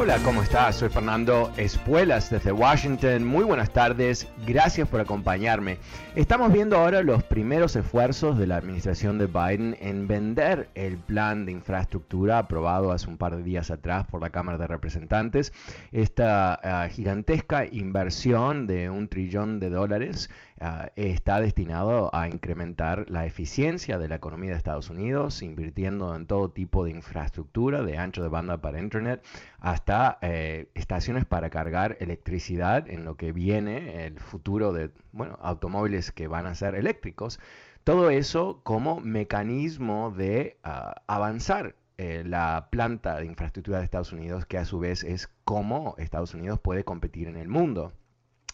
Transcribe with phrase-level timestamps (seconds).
[0.00, 0.76] Hola, ¿cómo estás?
[0.76, 3.24] Soy Fernando Espuelas desde Washington.
[3.24, 5.78] Muy buenas tardes, gracias por acompañarme.
[6.14, 11.44] Estamos viendo ahora los primeros esfuerzos de la administración de Biden en vender el plan
[11.44, 15.52] de infraestructura aprobado hace un par de días atrás por la Cámara de Representantes.
[15.90, 23.26] Esta ah, gigantesca inversión de un trillón de dólares Ah, está destinado a incrementar la
[23.26, 28.22] eficiencia de la economía de Estados Unidos, invirtiendo en todo tipo de infraestructura, de ancho
[28.22, 29.24] de banda para Internet,
[29.60, 36.10] hasta eh, estaciones para cargar electricidad en lo que viene, el futuro de bueno, automóviles
[36.10, 37.38] que van a ser eléctricos.
[37.84, 44.44] Todo eso como mecanismo de ah, avanzar eh, la planta de infraestructura de Estados Unidos,
[44.44, 47.92] que a su vez es cómo Estados Unidos puede competir en el mundo.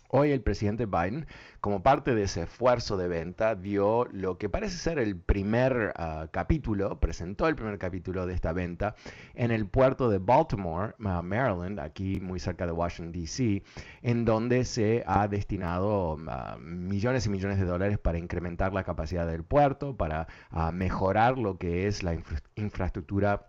[0.09, 1.27] Hoy el presidente Biden,
[1.61, 6.29] como parte de ese esfuerzo de venta, dio lo que parece ser el primer ah,
[6.31, 8.95] capítulo, presentó el primer capítulo de esta venta
[9.35, 13.63] en el puerto de Baltimore, ah, Maryland, aquí muy cerca de Washington, D.C.,
[14.03, 19.27] en donde se ha destinado ah, millones y millones de dólares para incrementar la capacidad
[19.27, 20.29] del puerto, para
[20.73, 22.17] mejorar lo que es la
[22.57, 23.49] infraestructura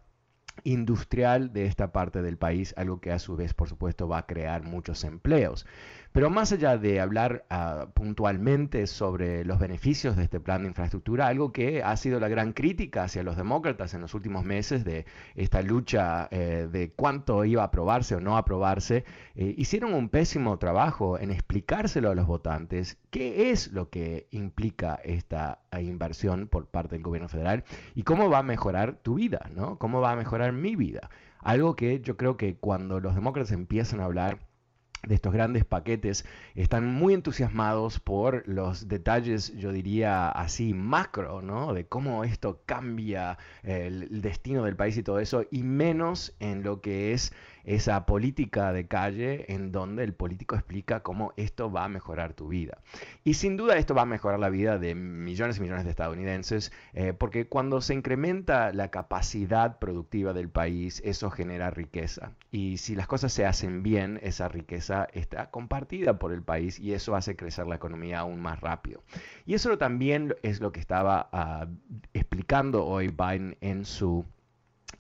[0.63, 4.25] industrial de esta parte del país, algo que a su vez, por supuesto, va a
[4.25, 5.65] crear muchos empleos.
[6.15, 11.27] Pero más allá de hablar ah, puntualmente sobre los beneficios de este plan de infraestructura,
[11.27, 15.05] algo que ha sido la gran crítica hacia los demócratas en los últimos meses de
[15.35, 19.03] esta lucha eh, de cuánto iba a aprobarse o no aprobarse,
[19.35, 24.95] eh, hicieron un pésimo trabajo en explicárselo a los votantes qué es lo que implica
[25.03, 29.49] esta ah, inversión por parte del gobierno federal y cómo va a mejorar tu vida,
[29.53, 29.77] ¿no?
[29.79, 31.09] Cómo va a mejorar mi vida.
[31.39, 34.39] Algo que yo creo que cuando los demócratas empiezan a hablar
[35.07, 41.73] de estos grandes paquetes están muy entusiasmados por los detalles, yo diría así, macro, ¿no?
[41.73, 46.81] De cómo esto cambia el, destino del país y todo eso, y menos en lo
[46.81, 47.33] que es
[47.65, 52.47] esa política de calle en donde el político explica cómo esto va a mejorar tu
[52.47, 52.77] vida.
[53.23, 56.71] Y sin duda esto va a mejorar la vida de millones y millones de estadounidenses,
[56.93, 62.31] eh, porque cuando se incrementa la capacidad productiva del país, eso genera riqueza.
[62.51, 66.93] Y si las cosas se hacen bien, esa riqueza está compartida por el país y
[66.93, 69.03] eso hace crecer la economía aún más rápido.
[69.45, 71.67] Y eso también es lo que estaba ah,
[72.13, 74.25] explicando hoy Biden en su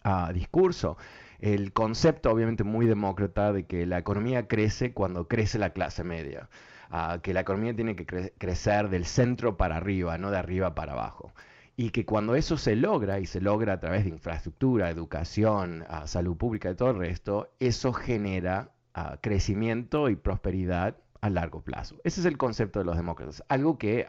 [0.03, 0.97] ah, discurso
[1.45, 6.49] el concepto obviamente muy demócrata de que la economía crece cuando crece la clase media,
[6.89, 10.93] ah, que la economía tiene que crecer del centro para arriba, no de arriba para
[10.93, 11.33] abajo.
[11.77, 16.07] Y que cuando eso se logra, y se logra a través de infraestructura, educación, ah,
[16.07, 21.97] salud pública y todo el resto, eso genera ah, crecimiento y prosperidad a largo plazo.
[22.03, 24.07] Ese es el concepto de los demócratas, algo que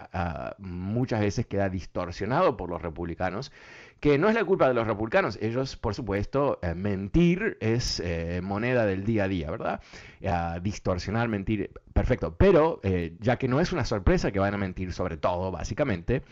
[0.59, 3.53] muchas veces queda distorsionado por los republicanos
[4.01, 5.39] que no es la culpa de los republicanos.
[5.41, 9.81] Ellos, por supuesto, eh, mentir es eh, moneda del día a día, ¿verdad?
[10.61, 12.35] distorsionar, mentir, perfecto.
[12.37, 16.23] Pero eh, ya que no es una sorpresa que van a mentir sobre todo, básicamente,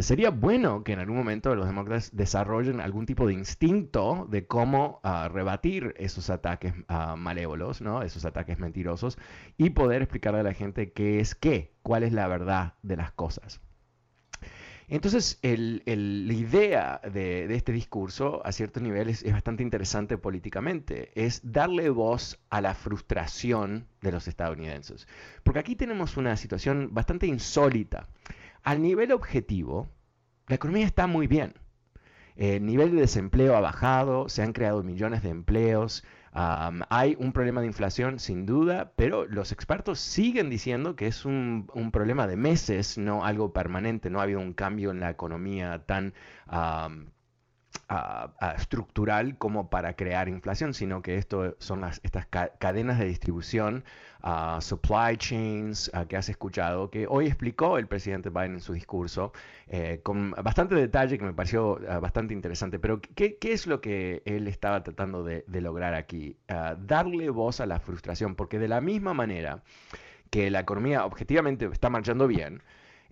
[0.00, 5.00] sería bueno que en algún momento los demócratas desarrollen algún tipo de instinto de cómo
[5.04, 8.02] ah, rebatir esos ataques ah, malévolos, ¿no?
[8.02, 9.16] Esos ataques mentirosos
[9.56, 13.12] y poder explicarle a la gente qué es qué, cuál es la verdad de las
[13.12, 13.62] cosas.
[14.92, 21.12] Entonces, la idea de, este discurso, a ciertos niveles, es bastante interesante políticamente.
[21.14, 25.06] Es darle voz a la frustración de los estadounidenses.
[25.44, 28.08] Porque aquí tenemos una situación bastante insólita.
[28.64, 29.88] Al nivel objetivo,
[30.48, 31.54] la economía está muy bien.
[32.34, 36.02] El nivel de desempleo ha bajado, se han creado millones de empleos,
[36.32, 41.68] hay un problema de inflación sin duda, pero los expertos siguen diciendo que es un,
[41.92, 46.14] problema de meses, no algo permanente, no ha habido un cambio en la economía tan
[48.56, 53.84] estructural como para crear inflación, sino que esto son las, estas cadenas de distribución,
[54.60, 59.32] supply chains que has escuchado, que hoy explicó el presidente Biden en su discurso
[59.68, 62.78] eh, con bastante detalle que me pareció bastante interesante.
[62.78, 66.36] Pero ¿qué, es lo que él estaba tratando de, lograr aquí?
[66.46, 69.62] darle voz a la frustración, porque de la misma manera
[70.30, 72.62] que la economía objetivamente está marchando bien,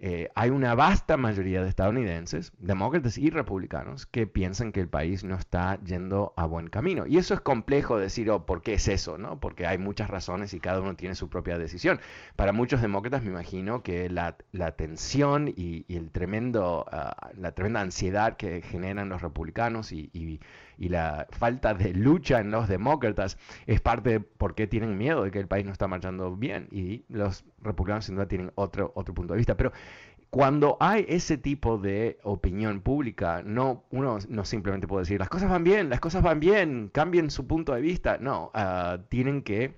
[0.01, 5.25] eh, hay una vasta mayoría de estadounidenses, demócratas y republicanos, que piensan que el país
[5.25, 7.07] no está yendo a buen camino.
[7.07, 9.19] Y eso es complejo decir, oh, ¿por qué es eso?
[9.41, 12.01] Porque hay muchas razones y cada uno tiene su propia decisión.
[12.37, 14.37] Para muchos demócratas me imagino que la,
[14.77, 20.41] tensión y, el tremendo, ah, la tremenda ansiedad que generan los republicanos y
[20.79, 23.37] la falta de lucha en los demócratas
[23.67, 26.69] es parte de por qué tienen miedo de que el país no está marchando bien.
[26.71, 29.57] Y los republicanos sin duda tienen otro, otro punto de vista.
[29.57, 29.73] Pero
[30.31, 35.51] cuando hay ese tipo de opinión pública, no, uno no simplemente puede decir, las cosas
[35.51, 38.19] van bien, las cosas van bien, cambien su punto de vista.
[38.19, 39.75] No, ah, tienen que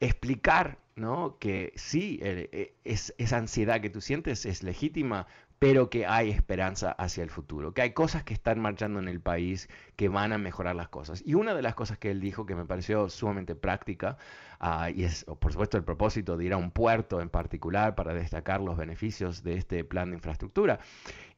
[0.00, 1.36] explicar ¿no?
[1.38, 5.26] que sí, e, es, esa ansiedad que tú sientes es legítima,
[5.58, 9.20] pero que hay esperanza hacia el futuro, que hay cosas que están marchando en el
[9.20, 11.22] país que van a mejorar las cosas.
[11.24, 14.18] Y una de las cosas que él dijo que me pareció sumamente práctica,
[14.60, 18.12] ah, y es por supuesto el propósito de ir a un puerto en particular para
[18.12, 20.78] destacar los beneficios de este plan de infraestructura,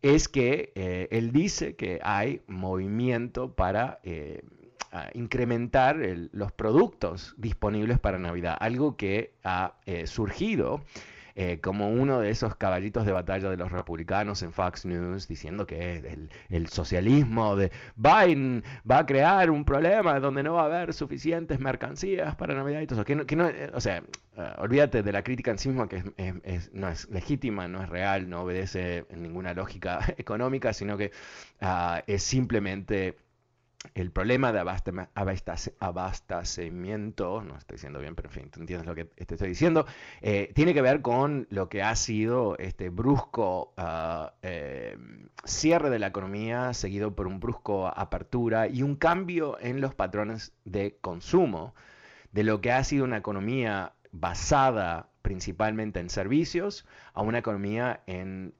[0.02, 4.00] es que eh, él dice que hay movimiento para...
[4.02, 4.42] Eh,
[5.12, 5.98] incrementar
[6.32, 10.80] los productos disponibles para Navidad, algo que ha eh, surgido
[11.40, 15.68] eh, como uno de esos caballitos de batalla de los republicanos en Fox News, diciendo
[15.68, 20.92] que el, socialismo de Biden va a crear un problema donde no va a haber
[20.92, 23.12] suficientes mercancías para Navidad y todo eso.
[23.12, 23.98] Eh, o sea,
[24.36, 26.02] eh, olvídate de la crítica en sí misma que
[26.72, 31.12] no es legítima, no es real, no obedece ninguna lógica económica, sino que
[31.60, 33.16] ah, es simplemente
[33.94, 34.58] el problema de
[35.78, 39.86] abastecimiento, no estoy diciendo bien, pero en fin, tú entiendes lo que te estoy diciendo,
[40.20, 44.96] eh, tiene que ver con lo que ha sido este brusco ah, eh,
[45.44, 50.52] cierre de la economía, seguido por un brusco apertura y un cambio en los patrones
[50.64, 51.74] de consumo
[52.32, 58.54] de lo que ha sido una economía basada principalmente en servicios a una economía en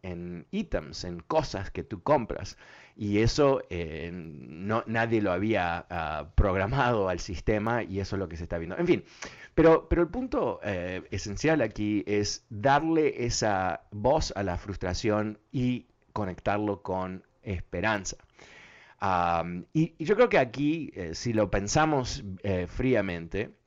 [0.51, 2.57] ítems, en cosas que tú compras.
[3.01, 8.29] Y eso eh, no, nadie lo había ah, programado al sistema y eso es lo
[8.29, 8.77] que se está viendo.
[8.77, 9.05] En fin,
[9.55, 15.87] pero, pero el punto eh, esencial aquí es darle esa voz a la frustración y
[16.13, 18.17] conectarlo con esperanza.
[19.73, 22.25] y, yo creo que aquí, eh, si lo pensamos
[22.67, 23.58] fríamente,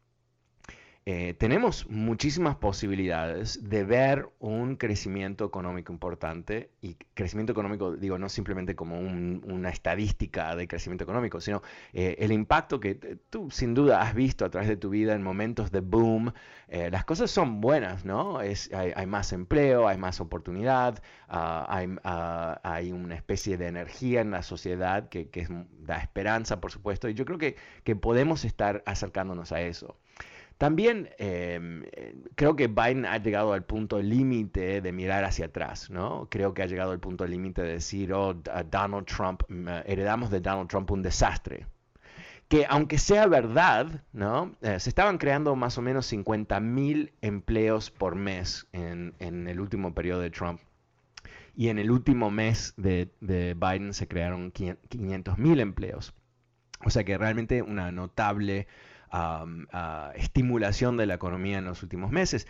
[1.08, 8.30] eh, tenemos muchísimas posibilidades de ver un crecimiento económico importante y crecimiento económico, digo, no
[8.30, 11.64] simplemente como una estadística de crecimiento económico, sino
[11.94, 12.94] eh, el impacto que
[13.32, 16.34] tú sin duda has visto a través de tu vida en momentos de boom.
[16.68, 18.42] Eh, las cosas son buenas, ¿no?
[18.42, 24.22] Es, hay, más empleo, hay más oportunidad, ah, hay, ah, hay, una especie de energía
[24.22, 25.48] en la sociedad que, que
[25.80, 29.98] da esperanza, por supuesto, y yo creo que, que podemos estar acercándonos a eso.
[30.62, 31.84] También em,
[32.36, 36.28] creo que Biden ha llegado al punto límite de mirar hacia atrás, ¿no?
[36.30, 38.36] Creo que ha llegado al punto límite de decir, oh,
[38.70, 41.66] Donald Trump, mm, heredamos de Donald Trump un desastre.
[42.48, 44.56] Que aunque sea verdad, ¿no?
[44.62, 49.96] Eh, se estaban creando más o menos 50 mil empleos por mes en, el último
[49.96, 50.62] periodo de Trump.
[51.56, 56.14] Y en el último mes de, de Biden se crearon 500 mil empleos.
[56.86, 58.68] O sea que realmente una notable
[60.16, 62.48] estimulación de la economía en los últimos meses.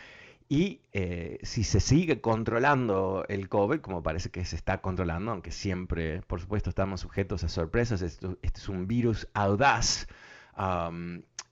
[0.49, 5.51] Y eh, si se sigue controlando el COVID, como parece que se está controlando, aunque
[5.51, 10.07] siempre, por supuesto, estamos sujetos a sorpresas, esto, este es un virus audaz,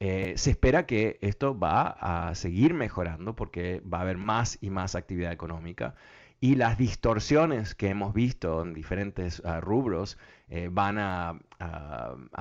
[0.02, 1.96] eh, se espera que esto va
[2.28, 5.96] a seguir mejorando porque va a haber más y más actividad económica
[6.42, 10.18] y las distorsiones que hemos visto en diferentes ah, rubros
[10.50, 11.40] eh, van a,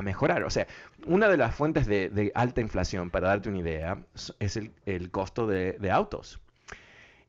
[0.02, 0.44] mejorar.
[0.44, 0.66] O sea,
[1.06, 4.02] una de las fuentes de, alta inflación, para darte una idea,
[4.38, 6.40] es el, costo de, autos.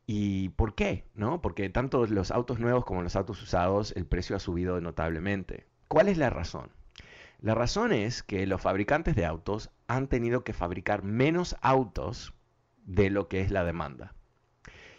[0.05, 1.03] ¿Y por qué?
[1.13, 1.41] ¿No?
[1.41, 5.67] Porque tanto los autos nuevos como los autos usados, el precio ha subido notablemente.
[5.87, 6.71] ¿Cuál es la razón?
[7.41, 12.33] La razón es que los fabricantes de autos han tenido que fabricar menos autos
[12.85, 14.13] de lo que es la demanda.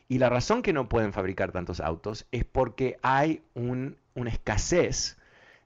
[0.08, 5.19] Y la razón que no pueden fabricar tantos autos es porque hay una escasez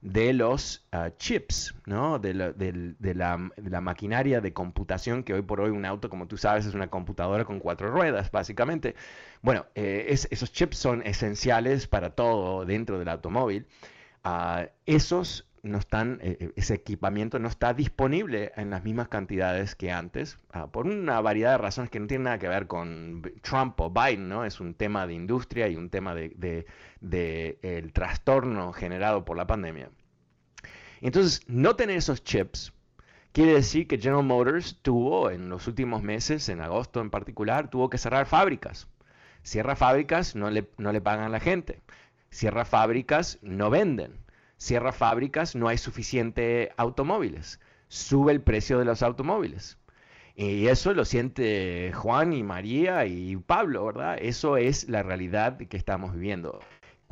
[0.04, 2.18] de los ah, chips, ¿no?
[2.18, 6.74] De la, maquinaria de computación que hoy por hoy un auto, como tú sabes, es
[6.74, 8.94] una computadora con cuatro ruedas, básicamente.
[9.40, 13.66] Bueno, eh, esos chips son esenciales para todo dentro del automóvil.
[14.22, 19.74] Ah, esos no están, eh, eh, ese equipamiento no está disponible en las mismas cantidades
[19.74, 23.22] que antes, ah, por una variedad de razones que no tienen nada que ver con
[23.42, 24.44] Trump o Biden, ¿no?
[24.44, 26.66] Es un tema de industria y un tema de,
[27.62, 29.90] el trastorno generado por la pandemia.
[31.00, 32.72] Entonces, no tener esos chips
[33.32, 37.90] quiere decir que General Motors tuvo en los últimos meses, en agosto en particular, tuvo
[37.90, 38.86] que cerrar fábricas.
[39.42, 41.80] Cierra fábricas, no le, no le pagan a la gente.
[42.30, 44.23] Cierra fábricas, no venden
[44.56, 49.78] cierra fábricas, no hay suficiente automóviles, sube el precio de los automóviles.
[50.36, 54.18] Y eso lo siente Juan y María y Pablo, ¿verdad?
[54.20, 56.60] Eso es la realidad que estamos viviendo.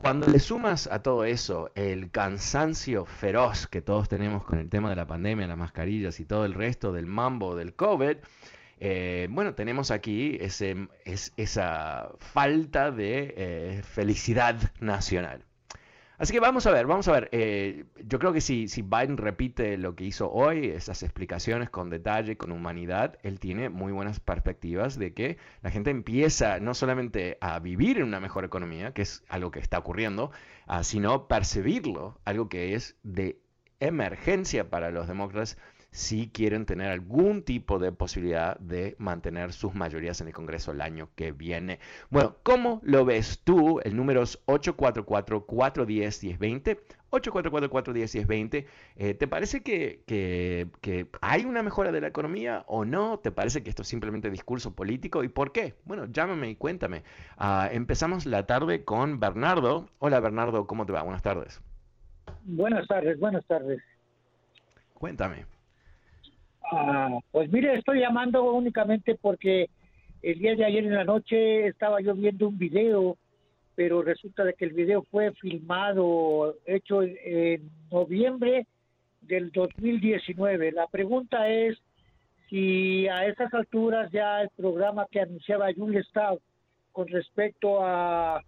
[0.03, 4.91] Cuando le sumas a todo eso el cansancio feroz que todos tenemos con el tema
[4.91, 8.17] de la pandemia, las mascarillas y todo el resto del mambo del COVID,
[8.81, 15.45] eh, bueno, tenemos aquí ese, esa falta de eh, felicidad nacional.
[16.23, 17.29] Así que vamos a ver, vamos a ver.
[17.33, 22.37] Eh, yo creo que si, Biden repite lo que hizo hoy, esas explicaciones con detalle,
[22.37, 27.59] con humanidad, él tiene muy buenas perspectivas de que la gente empieza no solamente a
[27.59, 30.31] vivir en una mejor economía, que es algo que está ocurriendo,
[30.69, 33.41] ah, sino percibirlo, algo que es de
[33.81, 35.59] emergencia para los demócratas
[35.93, 40.81] si quieren tener algún tipo de posibilidad de mantener sus mayorías en el Congreso el
[40.81, 41.81] año que viene.
[42.09, 43.79] Bueno, ¿cómo lo ves tú?
[43.85, 46.79] El número es 844-410-1020.
[47.11, 48.65] 844-410-1020.
[48.97, 50.67] Eh, ¿Te parece que, que,
[51.21, 53.19] hay una mejora de la economía o no?
[53.19, 55.23] ¿Te parece que esto es simplemente discurso político?
[55.23, 55.75] ¿Y por qué?
[55.85, 57.03] Bueno, llámame y cuéntame.
[57.37, 59.91] Ah, empezamos la tarde con Bernardo.
[59.99, 61.03] Hola Bernardo, ¿cómo te va?
[61.03, 61.61] Buenas tardes.
[62.45, 63.83] Buenas tardes, buenas tardes.
[64.95, 65.45] Cuéntame.
[66.71, 69.69] Ah, pues mire, estoy llamando únicamente porque
[70.23, 73.17] el día de ayer en la noche estaba yo viendo un video,
[73.75, 78.67] pero resulta de que el video fue filmado, hecho en, noviembre
[79.23, 80.73] del 2019.
[80.73, 81.79] La pregunta es
[82.49, 86.41] si a estas alturas ya el programa que anunciaba Julie Staub
[86.93, 88.43] con respecto a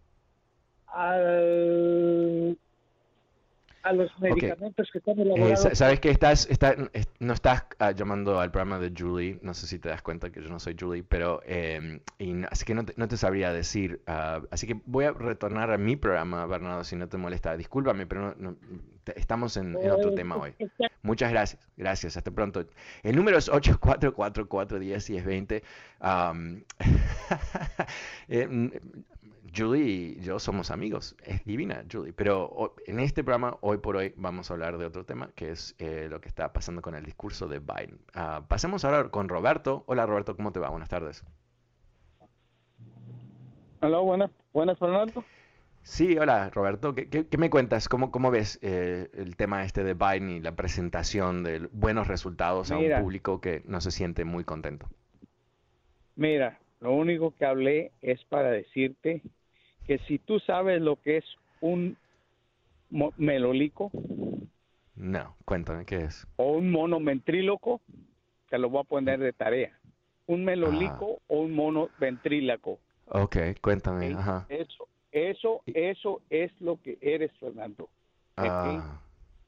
[3.84, 5.66] a los medicamentos que están elaborados.
[5.66, 6.48] Eh, Sabes que estás,
[7.20, 10.42] no estás ah, llamando al programa de Julie, no sé si te das cuenta que
[10.42, 12.00] yo no soy Julie, pero em,
[12.50, 14.00] así que no te, sabría decir.
[14.06, 17.56] Ah, así que voy a retornar a mi programa, Bernardo, si no te molesta.
[17.56, 18.34] Discúlpame, pero
[19.14, 20.54] estamos en, otro eh, tema hoy.
[21.02, 22.64] Muchas gracias, gracias, hasta pronto.
[23.02, 25.62] El número es 844-410-1020.
[29.56, 34.12] Julie y yo somos amigos, es divina Julie, pero en este programa hoy por hoy
[34.16, 37.04] vamos a hablar de otro tema que es eh, lo que está pasando con el
[37.04, 37.98] discurso de Biden.
[38.16, 39.84] Uh, pasemos ahora con Roberto.
[39.86, 40.70] Hola Roberto, ¿cómo te va?
[40.70, 41.24] Buenas tardes.
[43.80, 45.24] Hola, buenas, buenas Fernando.
[45.82, 47.88] Sí, hola Roberto, ¿qué, me cuentas?
[47.88, 52.70] ¿Cómo, cómo ves eh, el tema este de Biden y la presentación de buenos resultados
[52.70, 54.88] a un público que no se siente muy contento?
[56.16, 59.22] Mira, lo único que hablé es para decirte
[59.86, 61.24] que si tú sabes lo que es
[61.60, 61.96] un
[63.16, 63.90] melolico.
[64.94, 66.26] No, cuéntame qué es.
[66.36, 67.80] O un mono ventríloco,
[68.48, 69.78] te lo voy a poner de tarea.
[70.26, 71.24] Un melolico ah.
[71.28, 72.78] o un mono ventrílaco.
[73.06, 74.16] Ok, cuéntame.
[74.48, 77.88] Eso, eso, eso es lo que eres, Fernando.
[78.36, 79.00] Ah.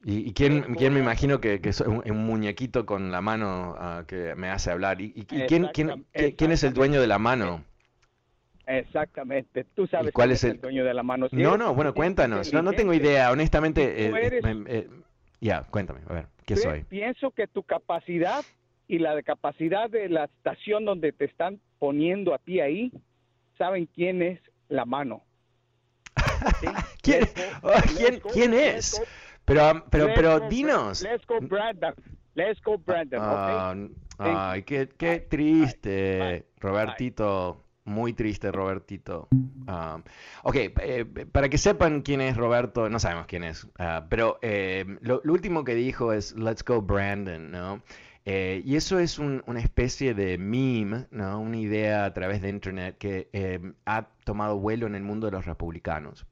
[0.05, 4.51] ¿Y, quién, quién, me imagino que, es un, muñequito con la mano ah, que me
[4.51, 5.01] hace hablar?
[5.01, 7.65] ¿Y, quién, quién, quién, es el dueño de la mano?
[8.67, 10.61] Exactamente, tú sabes cuál es el...
[10.61, 11.29] dueño de la mano.
[11.31, 12.53] no, no, bueno, cuéntanos.
[12.53, 14.07] No, no tengo idea, honestamente.
[14.07, 14.89] Eh, eh,
[15.41, 16.83] ya, cuéntame, a ver, ¿qué soy?
[16.85, 18.45] Pienso que tu capacidad
[18.89, 22.93] y la capacidad de la estación donde te están poniendo a ti ahí,
[23.57, 25.23] saben quién es la mano.
[27.03, 27.25] ¿Quién,
[27.63, 29.01] oh, ¿quién, ¿quién es?
[29.45, 31.03] Pero, pero, pero, dinos.
[31.03, 31.95] Let's go, Brandon.
[32.35, 33.21] Let's go, Brandon.
[33.23, 33.75] Ah,
[34.19, 37.66] ay, qué, qué triste, Robertito.
[37.87, 39.29] Muy triste, Robertito.
[39.69, 40.01] Ah,
[40.43, 44.85] ok, eh, para que sepan quién es Roberto, no sabemos quién es, ah, pero eh,
[45.01, 47.81] lo, último que dijo es Let's go Brandon, ¿no?
[48.25, 51.39] Eh, y eso es una especie de meme, ¿no?
[51.39, 55.33] una idea a través de Internet que eh, ha tomado vuelo en el mundo de
[55.33, 56.27] los republicanos.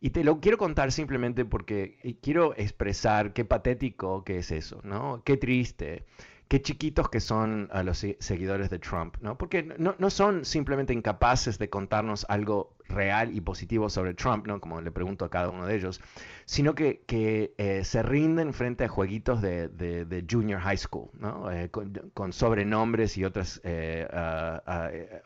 [0.00, 5.22] Y te lo quiero contar simplemente porque quiero expresar qué patético que es eso, ¿no?
[5.24, 6.04] Qué triste
[6.48, 9.36] qué chiquitos que son a los seguidores de Trump, ¿no?
[9.36, 14.60] Porque no, no, son simplemente incapaces de contarnos algo real y positivo sobre Trump, ¿no?
[14.60, 16.00] Como le pregunto a cada uno de ellos,
[16.44, 21.50] sino que, que eh, se rinden frente a jueguitos de, de, junior high school, ¿no?
[21.50, 24.06] Eh, con, sobrenombres y otras eh,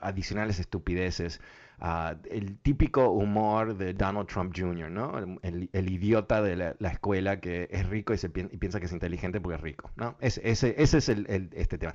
[0.00, 1.41] adicionales estupideces
[1.81, 5.39] el típico humor de Donald Trump Jr., ¿no?
[5.43, 9.57] El, idiota de la, escuela que es rico y, se piensa que es inteligente porque
[9.57, 10.17] es rico, ¿no?
[10.21, 11.95] Ese, ese, es el, este tema.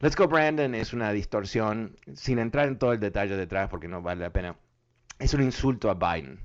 [0.00, 4.02] Let's Go Brandon es una distorsión, sin entrar en todo el detalle detrás porque no
[4.02, 4.56] vale la pena,
[5.18, 6.38] es un insulto a Biden.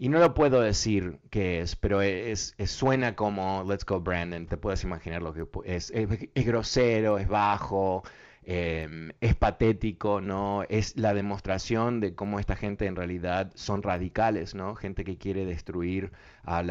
[0.00, 4.46] Y no lo puedo decir qué es, pero es, suena como Let's Go Brandon.
[4.46, 5.90] Te puedes imaginar lo que es.
[5.90, 8.04] es grosero, es bajo,
[8.50, 10.62] Em, es patético, ¿no?
[10.70, 14.74] Es la demostración de cómo esta gente en realidad son radicales, ¿no?
[14.74, 16.12] Gente que quiere destruir
[16.44, 16.62] a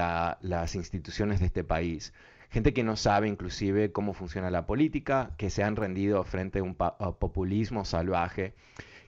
[0.41, 2.13] las instituciones de este país.
[2.49, 6.63] Gente que no sabe inclusive cómo funciona la política, que se han rendido frente a
[6.63, 8.55] un populismo salvaje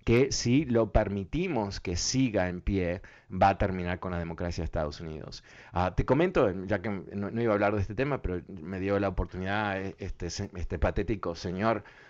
[0.05, 4.65] que si lo permitimos que siga en pie, va a terminar con la democracia de
[4.65, 5.43] Estados Unidos.
[5.73, 8.99] Ah, te comento, ya que no, iba a hablar de este tema, pero me dio
[8.99, 12.09] la oportunidad este, este patético señor Em,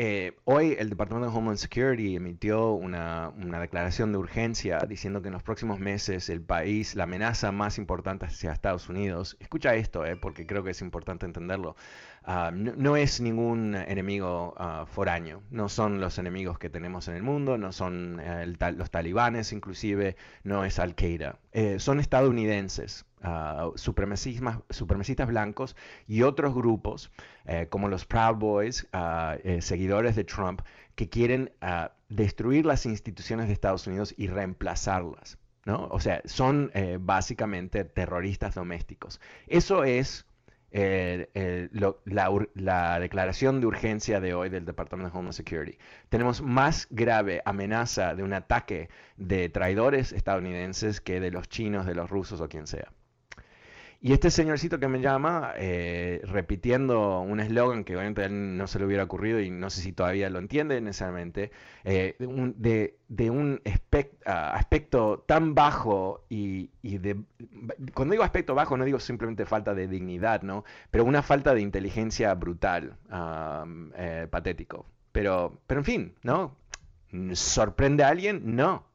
[0.00, 5.34] eh, hoy el Departamento de Homeland Security emitió una, declaración de urgencia diciendo que en
[5.34, 10.14] los próximos meses el país, la amenaza más importante hacia Estados Unidos, escucha esto, eh,
[10.14, 11.74] porque creo que es importante entenderlo,
[12.22, 17.24] ah, no, es ningún enemigo uh, foráneo, no son los enemigos que tenemos en el
[17.24, 21.40] mundo, no son eh, los talibanes inclusive, no es Al-Qaeda,
[21.78, 27.10] son estadounidenses uh, supremacistas, blancos y otros grupos
[27.46, 30.62] eh, como los Proud Boys, uh, eh, seguidores de Trump,
[30.94, 35.38] que quieren uh, destruir las instituciones de Estados Unidos y reemplazarlas.
[35.64, 35.88] ¿no?
[35.90, 39.20] O sea, son eh, básicamente terroristas domésticos.
[39.46, 40.24] Eso es
[40.70, 45.78] la, la, declaración de urgencia de hoy del Departamento de Homeland Security.
[46.10, 51.94] Tenemos más grave amenaza de un ataque de traidores estadounidenses que de los chinos, de
[51.94, 52.92] los rusos o quien sea.
[54.00, 58.68] Y este señorcito que me llama, eh, repitiendo un eslogan que obviamente a él no
[58.68, 61.50] se le hubiera ocurrido y no sé si todavía lo entiende necesariamente,
[61.82, 63.60] eh, de, un,
[64.24, 67.16] ah, aspecto tan bajo y, de...
[67.92, 70.64] Cuando digo aspecto bajo no digo simplemente falta de dignidad, ¿no?
[70.92, 72.96] Pero una falta de inteligencia brutal,
[73.96, 74.86] eh, patético.
[75.10, 76.54] Pero, pero en fin, ¿no?
[77.32, 78.54] ¿Sorprende a alguien?
[78.54, 78.87] No.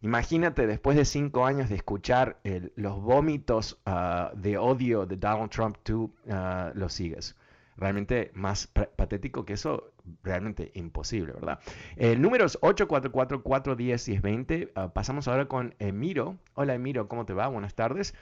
[0.00, 2.36] Imagínate después de cinco años de escuchar
[2.76, 7.36] los vómitos ah, de odio de Donald Trump, tú uh, lo sigues.
[7.76, 9.90] Realmente más patético que eso,
[10.24, 11.60] realmente imposible, ¿verdad?
[11.96, 14.70] El número es 844-410-1020.
[14.74, 16.36] Ah, pasamos ahora con Emiro.
[16.54, 17.46] Hola Emiro, ¿cómo te va?
[17.48, 18.14] Buenas tardes.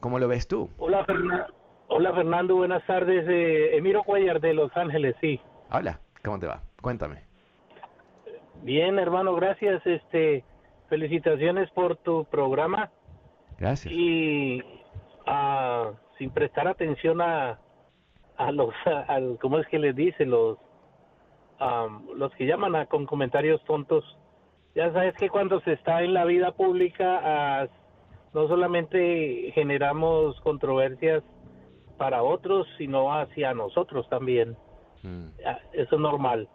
[0.00, 0.70] ¿Cómo lo ves tú?
[0.78, 1.06] Hola,
[1.88, 3.26] Hola Fernando, buenas tardes.
[3.28, 5.38] Eh, Emiro Cuellar de Los Ángeles, sí.
[5.70, 6.62] Hola, ¿cómo te va?
[6.80, 7.24] Cuéntame.
[8.62, 9.86] Bien, hermano, gracias.
[9.86, 10.42] Este,
[10.92, 12.90] felicitaciones por tu programa.
[13.58, 13.90] Gracias.
[13.90, 14.60] Y
[15.26, 17.58] uh, sin prestar atención a,
[18.36, 20.26] a los, a, ¿cómo es que les dice?
[20.26, 20.58] Los,
[22.14, 24.04] los que llaman a, con comentarios tontos.
[24.74, 27.66] Ya sabes que cuando se está en la vida pública,
[28.34, 31.22] no solamente generamos controversias
[31.96, 34.58] para otros, sino hacia nosotros también.
[35.02, 35.28] Mm.
[35.72, 36.50] Eso es normal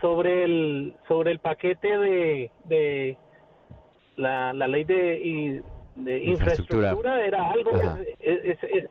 [0.00, 3.16] sobre el sobre el paquete de, de
[4.16, 5.62] la, la ley de,
[5.96, 7.24] de infraestructura.
[7.24, 7.72] era algo
[8.20, 8.90] es, es,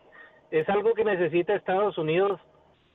[0.52, 2.40] es, algo que necesita Estados Unidos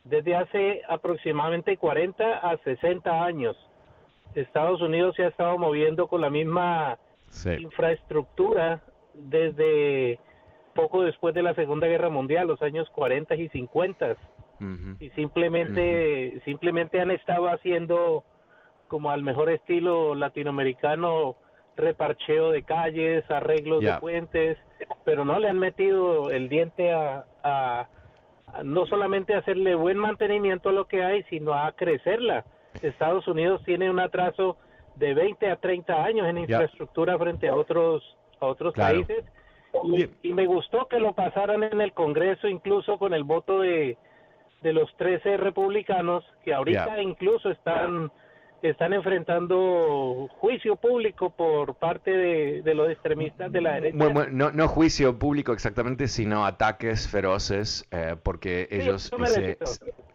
[0.05, 3.57] desde hace aproximadamente 40 a 60 años.
[4.35, 6.99] Estados Unidos se ha estado moviendo con la misma
[7.59, 8.83] infraestructura
[9.15, 10.19] desde
[10.75, 14.17] poco después de la Segunda Guerra Mundial, los años 40 y 50
[15.01, 18.25] y simplemente simplemente han estado haciendo
[18.89, 21.37] como al mejor estilo latinoamericano
[21.77, 24.59] reparcheo de calles, arreglos de puentes,
[25.05, 27.89] pero no le han metido el diente a, a,
[28.63, 32.45] no solamente hacerle buen mantenimiento a lo que hay, sino a crecerla.
[32.83, 34.59] Estados Unidos tiene un atraso
[34.97, 38.03] de 20 a 30 años en infraestructura frente a otros
[38.41, 39.25] a otros países.
[39.85, 43.97] Y, y, me gustó que lo pasaran en el Congreso incluso con el voto de
[44.63, 48.11] de los 13 republicanos que ahorita incluso están
[48.63, 53.97] están enfrentando juicio público por parte de, los extremistas de la derecha.
[53.97, 59.11] Bueno, no, no, juicio público exactamente, sino ataques feroces, eh, porque ellos...
[59.27, 59.59] Se,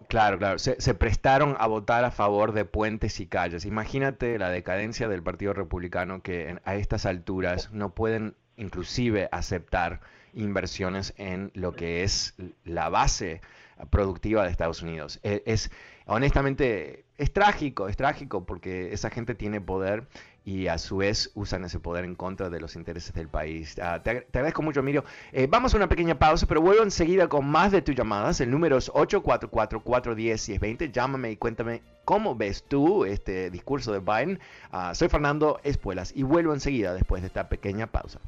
[0.07, 3.65] claro, claro, se, se, prestaron a votar a favor de puentes y calles.
[3.65, 9.99] Imagínate la decadencia del Partido Republicano que a estas alturas no pueden inclusive aceptar
[10.33, 13.41] inversiones en lo que es la base
[13.90, 15.20] productiva de Estados Unidos.
[15.24, 15.72] E, es,
[16.06, 20.08] honestamente, es trágico, es trágico porque esa gente tiene poder
[20.48, 23.78] y a su vez usan ese poder en contra de los intereses del país.
[23.82, 25.04] Ah, te, agradezco mucho, Emilio.
[25.34, 28.40] Eh, vamos a una pequeña pausa, pero vuelvo enseguida con más de tus llamadas.
[28.40, 30.90] El número es 844-410-1020.
[30.94, 34.40] Llámame y cuéntame cómo ves tú este discurso de Biden.
[34.72, 38.22] Ah, soy Fernando Espuelas y vuelvo enseguida después de esta pequeña pausa.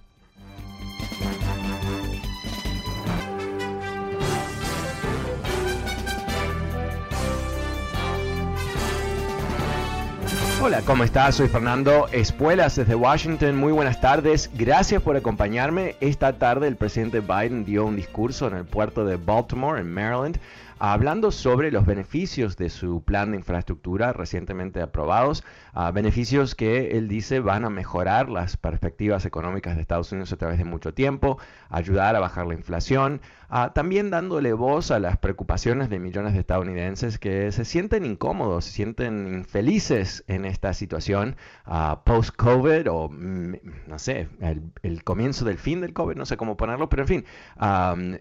[10.61, 11.35] Hola, ¿cómo estás?
[11.35, 13.55] Soy Fernando Espuelas desde Washington.
[13.55, 14.51] Muy buenas tardes.
[14.53, 15.95] Gracias por acompañarme.
[16.01, 20.37] Esta tarde el presidente Biden dio un discurso en el puerto de Baltimore, en Maryland,
[20.77, 25.45] hablando sobre los beneficios de su plan de infraestructura recientemente aprobados,
[25.75, 30.37] uh, beneficios que él dice van a mejorar las perspectivas económicas de Estados Unidos a
[30.37, 31.37] través de mucho tiempo,
[31.69, 36.39] ayudar a bajar la inflación, uh, también dándole voz a las preocupaciones de millones de
[36.39, 41.35] estadounidenses que se sienten incómodos, se sienten infelices en esta situación
[41.67, 43.53] uh, post-COVID o, mm,
[43.87, 47.25] no sé, el, comienzo del fin del COVID, no sé cómo ponerlo, pero en fin,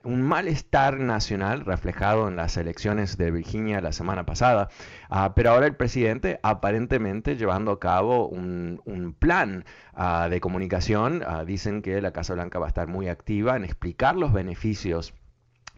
[0.04, 4.68] un malestar nacional reflejado en la elecciones de Virginia la semana pasada,
[5.09, 11.44] ah, pero ahora el presidente aparentemente llevando a cabo un, plan ah, de comunicación, ah,
[11.44, 15.14] dicen que la Casa Blanca va a estar muy activa en explicar los beneficios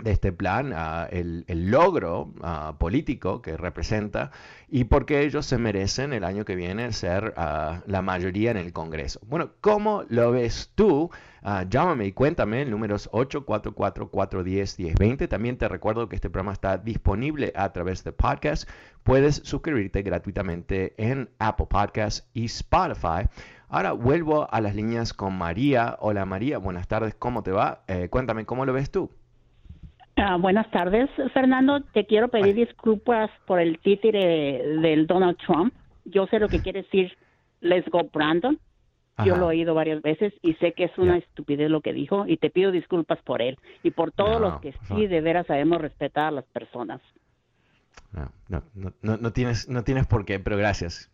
[0.02, 0.74] de este plan,
[1.10, 2.32] el, logro
[2.78, 4.30] político que representa
[4.66, 9.20] y porque ellos se merecen el año que viene ser la mayoría en el Congreso.
[9.26, 11.10] Bueno, ¿cómo lo ves tú?
[11.42, 15.28] Uh, llámame y cuéntame, el número es 844-410-1020.
[15.28, 18.68] También te recuerdo que este programa está disponible a través de podcast.
[19.02, 23.28] Puedes suscribirte gratuitamente en Apple Podcasts y Spotify.
[23.68, 25.96] Ahora vuelvo a las líneas con María.
[26.00, 27.82] Hola María, buenas tardes, ¿cómo te va?
[27.88, 29.10] Eh, cuéntame, ¿cómo lo ves tú?
[30.16, 31.80] Uh, buenas tardes, Fernando.
[31.94, 35.72] Te quiero pedir disculpas por el títere del Donald Trump.
[36.04, 37.16] Yo sé lo que quiere decir
[37.60, 38.58] Let's Go Brandon.
[39.24, 42.26] Yo lo he oído varias veces y sé que es una estupidez lo que dijo
[42.26, 45.80] y te pido disculpas por él y por todos los que sí de veras sabemos
[45.80, 47.00] respetar a las personas.
[48.12, 51.10] No, no, no, no, tienes, no tienes por qué, pero gracias.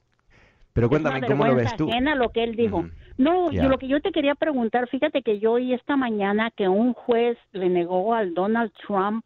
[0.73, 1.89] Pero cuéntame cómo lo ves tú.
[1.89, 2.87] lo que él dijo.
[3.19, 6.69] No, yo lo que yo te quería preguntar, fíjate que yo oí esta mañana que
[6.69, 9.25] un juez le negó al Donald Trump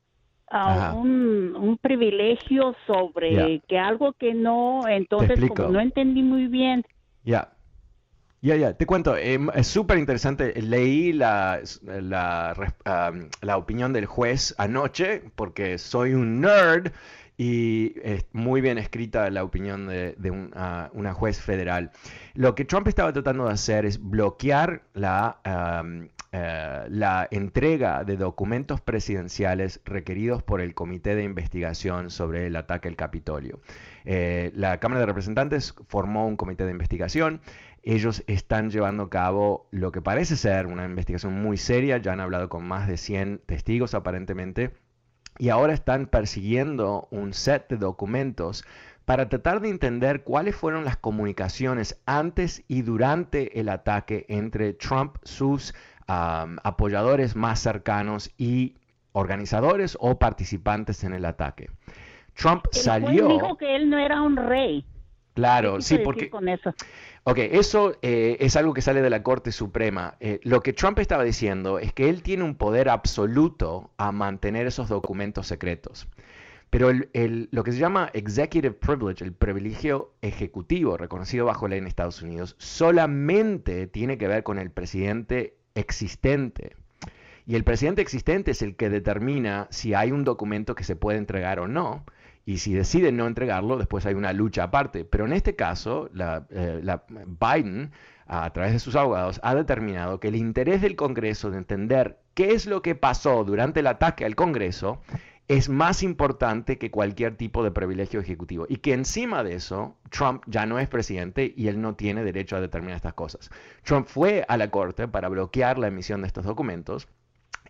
[0.48, 6.84] a un, un, privilegio sobre que algo que no, entonces como no entendí muy bien.
[7.24, 7.52] Ya.
[8.42, 10.54] Ya, ya, te cuento, em, es súper interesante.
[10.62, 12.54] Leí la, la,
[13.42, 16.90] la, opinión del juez anoche porque soy un nerd
[17.36, 21.90] y es muy bien escrita la opinión de, de ah, una juez federal.
[22.32, 25.38] Lo que Trump estaba tratando de hacer es bloquear la,
[26.32, 32.86] eh, la entrega de documentos presidenciales requeridos por el Comité de Investigación sobre el ataque
[32.86, 33.60] al Capitolio.
[34.04, 37.40] Eh, la Cámara de Representantes formó un comité de investigación
[37.82, 42.20] ellos están llevando a cabo lo que parece ser una investigación muy seria, ya han
[42.20, 44.74] hablado con más de 100 testigos aparentemente,
[45.38, 48.64] y ahora están persiguiendo un set de documentos
[49.06, 55.16] para tratar de entender cuáles fueron las comunicaciones antes y durante el ataque entre Trump,
[55.22, 55.74] sus
[56.06, 58.76] apoyadores más cercanos y
[59.12, 61.70] organizadores o participantes en el ataque.
[62.34, 63.28] Trump salió...
[63.28, 64.84] dijo que él no era un rey.
[65.40, 66.28] Claro, sí, porque...
[66.28, 66.74] Con eso?
[67.24, 70.16] Ok, eso eh, es algo que sale de la Corte Suprema.
[70.20, 74.66] Eh, lo que Trump estaba diciendo es que él tiene un poder absoluto a mantener
[74.66, 76.08] esos documentos secretos.
[76.68, 82.22] Pero lo que se llama executive privilege, el privilegio ejecutivo reconocido bajo ley en Estados
[82.22, 86.76] Unidos, solamente tiene que ver con el presidente existente.
[87.46, 91.18] Y el presidente existente es el que determina si hay un documento que se puede
[91.18, 92.04] entregar o no.
[92.44, 95.04] Y si deciden no entregarlo, después hay una lucha aparte.
[95.04, 96.10] Pero en este caso,
[96.50, 97.92] eh, Biden,
[98.26, 102.52] a través de sus abogados, ha determinado que el interés del Congreso de entender qué
[102.52, 105.00] es lo que pasó durante el ataque al Congreso
[105.50, 108.66] es más importante que cualquier tipo de privilegio ejecutivo.
[108.68, 112.54] Y que encima de eso, Trump ya no es presidente y él no tiene derecho
[112.54, 113.50] a determinar estas cosas.
[113.82, 117.08] Trump fue a la Corte para bloquear la emisión de estos documentos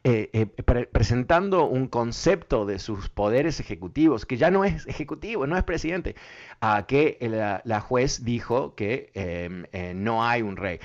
[0.03, 5.59] eh, eh, presentando un concepto de sus poderes ejecutivos, que ya no es ejecutivo, no
[5.59, 6.17] es presidente,
[6.63, 7.19] a que
[7.65, 10.81] la, juez dijo que em, eh, no hay un rey.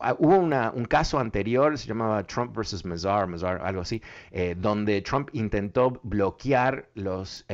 [0.00, 4.02] Ah, hubo un caso anterior, se llamaba Trump versus Mazar, Mazar algo así,
[4.56, 7.46] donde Trump intentó bloquear los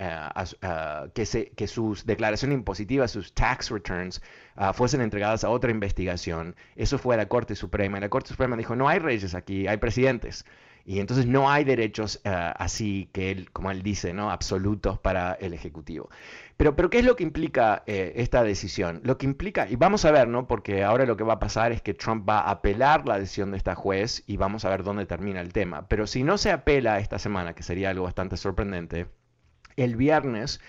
[0.00, 4.20] em, que, que sus declaraciones impositivas, sus tax returns,
[4.62, 6.54] Ah, fuesen entregadas a otra investigación.
[6.76, 7.96] Eso fue a la Corte Suprema.
[7.96, 10.44] Y la Corte Suprema dijo, no hay reyes aquí, hay presidentes.
[10.84, 14.30] Y entonces no hay derechos ah, así que él, como él dice, ¿no?
[14.30, 16.10] absolutos para el Ejecutivo.
[16.58, 19.00] Pero, pero ¿qué es lo que implica eh, esta decisión?
[19.02, 20.46] Lo que implica, y vamos a ver, ¿no?
[20.46, 23.52] Porque ahora lo que va a pasar es que Trump va a apelar la decisión
[23.52, 25.88] de esta juez y vamos a ver dónde termina el tema.
[25.88, 29.06] Pero si no se apela esta semana, que sería algo bastante sorprendente,
[29.82, 30.60] el viernes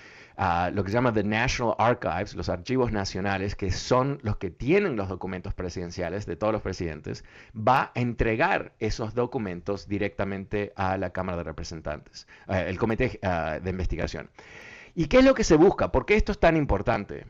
[0.73, 4.95] lo que se llama The National Archives, los archivos nacionales, que son los que tienen
[4.95, 7.23] los documentos presidenciales de todos los presidentes,
[7.55, 13.59] va a entregar esos documentos directamente a la Cámara de Representantes, eh, el Comité ah,
[13.61, 14.29] de Investigación.
[14.95, 15.91] ¿Y qué es lo que se busca?
[15.91, 17.25] ¿Por qué esto es tan importante?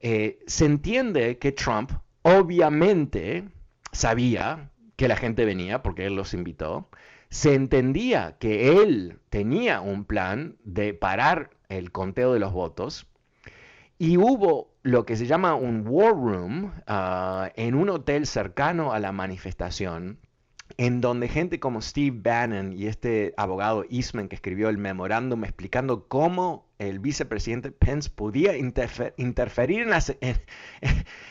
[0.00, 3.44] Eh, se entiende que Trump obviamente
[3.92, 6.88] sabía que la gente venía porque él los invitó.
[7.30, 13.06] Se entendía que él tenía un plan de parar el conteo de los votos.
[13.98, 19.00] Y hubo lo que se llama un war room ah, en un hotel cercano a
[19.00, 20.18] la manifestación,
[20.76, 26.06] en donde gente como Steve Bannon y este abogado Eastman que escribió el memorándum explicando
[26.06, 29.88] cómo el vicepresidente Pence podía interferir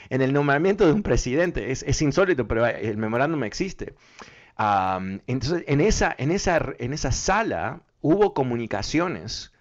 [0.09, 1.71] en, el nombramiento de un presidente.
[1.71, 3.93] Es, insólito, pero el memorándum existe.
[4.57, 9.53] Entonces, en esa, en, esa, en esa sala hubo comunicaciones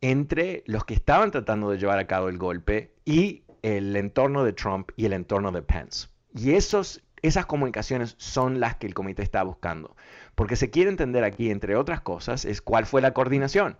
[0.00, 4.52] entre los que estaban tratando de llevar a cabo el golpe y el entorno de
[4.52, 6.08] Trump y el entorno de Pence.
[6.34, 9.96] Y esos, esas comunicaciones son las que el comité está buscando.
[10.34, 13.76] Porque se quiere entender aquí, entre otras cosas, es cuál fue la coordinación.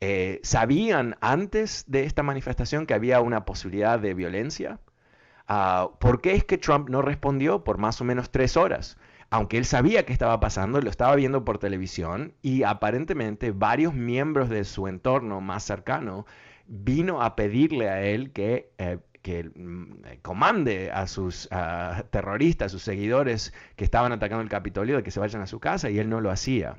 [0.00, 4.80] Eh, ¿Sabían antes de esta manifestación que había una posibilidad de violencia?
[5.46, 8.96] Ah, ¿Por qué es que Trump no respondió por más o menos tres horas?
[9.32, 14.50] Aunque él sabía que estaba pasando, lo estaba viendo por televisión y aparentemente varios miembros
[14.50, 16.26] de su entorno más cercano
[16.66, 18.98] vino a pedirle a él que, eh,
[19.54, 21.48] mm, comande a sus
[22.10, 25.60] terroristas, a sus seguidores que estaban atacando el Capitolio, de que se vayan a su
[25.60, 26.76] casa y él no lo hacía.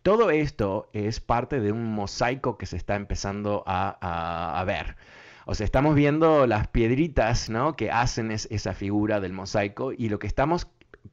[0.00, 4.96] Todo esto es parte de un mosaico que se está empezando a, ver.
[5.44, 7.76] O sea, estamos viendo las piedritas ¿no?
[7.76, 10.68] que hacen esa figura del mosaico y lo que estamos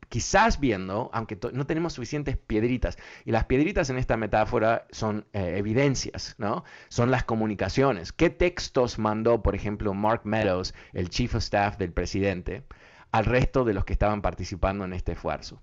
[0.09, 5.55] quizás viendo, aunque no tenemos suficientes piedritas, y las piedritas en esta metáfora son eh,
[5.57, 6.63] evidencias, ¿no?
[6.89, 8.11] Son las comunicaciones.
[8.11, 12.63] ¿Qué textos mandó, por ejemplo, Mark Meadows, el chief of staff del presidente,
[13.11, 15.61] al resto de los que estaban participando en este esfuerzo?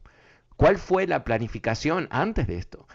[0.56, 2.86] ¿Cuál fue la planificación antes de esto?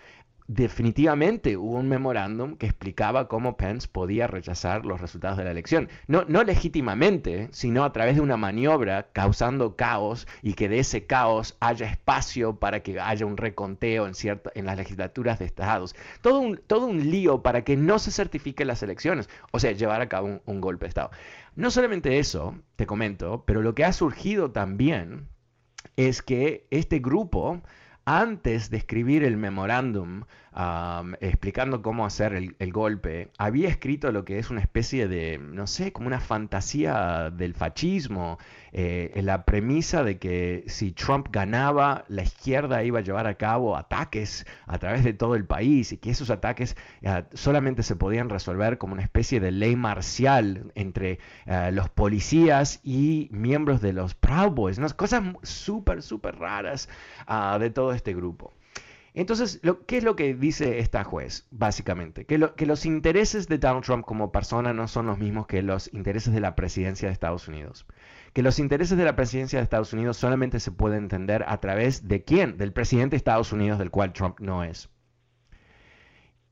[0.48, 5.90] Definitivamente hubo un memorándum que explicaba cómo Pence podía rechazar los resultados de la elección.
[6.08, 11.08] No, no legítimamente, sino a través de una maniobra causando caos y que de ese
[11.08, 15.96] caos haya espacio para que haya un reconteo en, cierto, en las legislaturas de estados.
[16.22, 20.02] Todo un, todo un lío para que no se certifiquen las elecciones, o sea, llevar
[20.02, 21.10] a cabo un, un golpe de Estado.
[21.56, 25.28] No solamente eso, te comento, pero lo que ha surgido también
[25.96, 27.62] es que este grupo
[28.06, 30.26] antes de escribir el memorándum
[31.20, 35.92] explicando cómo hacer el, golpe, había escrito lo que es una especie de, no sé,
[35.92, 38.38] como una fantasía del fascismo,
[38.78, 43.36] eh, en la premisa de que si Trump ganaba, la izquierda iba a llevar a
[43.36, 47.96] cabo ataques a través de todo el país y que esos ataques eh, solamente se
[47.96, 53.94] podían resolver como una especie de ley marcial entre eh, los policías y miembros de
[53.94, 56.90] los Proud Boys, cosas súper, súper raras
[57.28, 58.54] ah, de todo este grupo.
[59.16, 62.26] Entonces, ¿qué es lo que dice esta juez, básicamente?
[62.26, 65.92] Que, que los intereses de Donald Trump como persona no son los mismos que los
[65.94, 67.86] intereses de la presidencia de Estados Unidos.
[68.34, 72.10] Que los intereses de la presidencia de Estados Unidos solamente se pueden entender a través
[72.10, 72.58] de quién?
[72.58, 74.90] Del presidente de Estados Unidos, del cual Trump no es.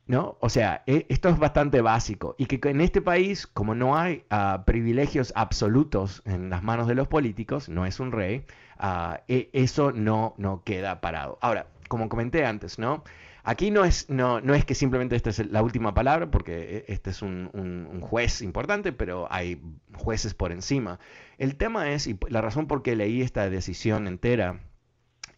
[0.06, 0.38] ¿No?
[0.40, 2.36] O sea, e, esto es bastante básico.
[2.38, 6.96] Y que en este país, como no hay ah, privilegios absolutos en las manos de
[6.96, 8.46] los políticos, no es un rey,
[8.78, 11.38] ah, e, eso no, no queda parado.
[11.42, 13.04] Ahora, como comenté antes, ¿no?
[13.44, 16.94] Aquí no es, no, no es que simplemente esta es la última palabra, porque e,
[16.94, 19.62] este es un, juez importante, pero hay
[19.96, 21.00] jueces por encima.
[21.38, 24.62] El tema es, y la razón por qué leí esta decisión entera,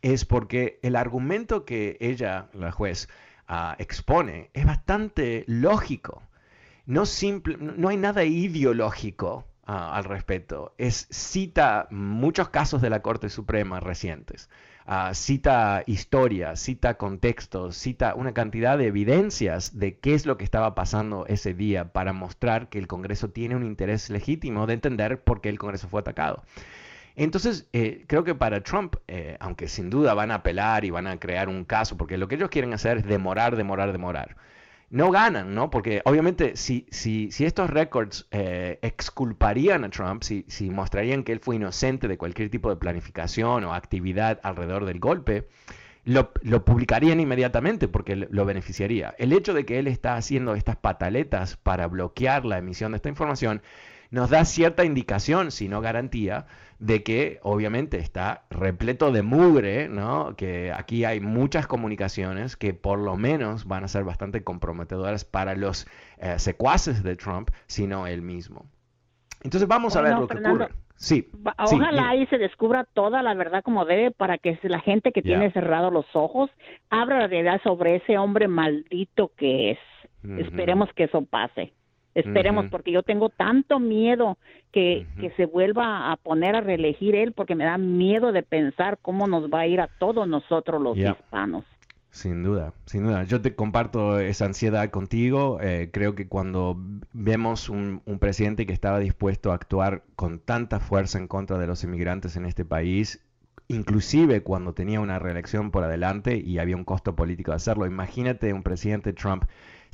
[0.01, 3.09] es porque el argumento que ella, la juez,
[3.47, 6.21] ah, expone es bastante lógico.
[6.85, 10.75] No, simple, no hay nada ideológico al respecto.
[10.77, 14.49] Es, cita muchos casos de la Corte Suprema recientes.
[14.87, 20.43] Ah, cita historia, cita contextos, cita una cantidad de evidencias de qué es lo que
[20.43, 25.23] estaba pasando ese día para mostrar que el Congreso tiene un interés legítimo de entender
[25.23, 26.43] por qué el Congreso fue atacado.
[27.15, 31.07] Entonces, eh, creo que para Trump, eh, aunque sin duda van a apelar y van
[31.07, 34.35] a crear un caso, porque lo que ellos quieren hacer es demorar, demorar, demorar
[34.95, 35.69] no ganan, ¿no?
[35.69, 41.33] Porque obviamente si, si, si estos récords eh, exculparían a Trump, si, si mostrarían que
[41.33, 45.49] él fue inocente de cualquier tipo de planificación o actividad alrededor del golpe,
[46.05, 49.13] lo, lo, publicarían inmediatamente porque lo beneficiaría.
[49.17, 53.09] El hecho de que él está haciendo estas pataletas para bloquear la emisión de esta
[53.09, 53.61] información
[54.15, 56.45] nos da cierta indicación, si no garantía,
[56.79, 60.37] de que obviamente está repleto de mugre, ¿no?
[60.37, 65.53] Que aquí hay muchas comunicaciones que por lo menos van a ser bastante comprometedoras para
[65.53, 65.85] los
[66.17, 68.65] eh, secuaces de Trump, sino él mismo.
[69.43, 70.69] Entonces vamos a ver lo que ocurre.
[70.95, 71.29] Sí.
[71.57, 75.51] Ojalá ahí se descubra toda la verdad como debe para que la gente que tiene
[75.51, 76.49] cerrados los ojos
[76.89, 79.79] abra la realidad sobre ese hombre maldito que es.
[80.23, 81.73] Esperemos que eso pase.
[82.15, 84.37] Esperemos, porque yo tengo tanto miedo
[84.71, 88.97] que, que, se vuelva a poner a reelegir él, porque me da miedo de pensar
[89.01, 91.65] cómo nos va a ir a todos nosotros los hispanos.
[92.11, 93.25] Sin duda, sin duda.
[93.25, 95.59] Yo te comparto esa ansiedad contigo.
[95.61, 96.77] Eh, creo que cuando
[97.11, 101.67] vemos un, un, presidente que estaba dispuesto a actuar con tanta fuerza en contra de
[101.67, 103.21] los inmigrantes en este país,
[103.67, 108.53] inclusive cuando tenía una reelección por adelante y había un costo político de hacerlo, imagínate
[108.53, 109.43] un presidente Trump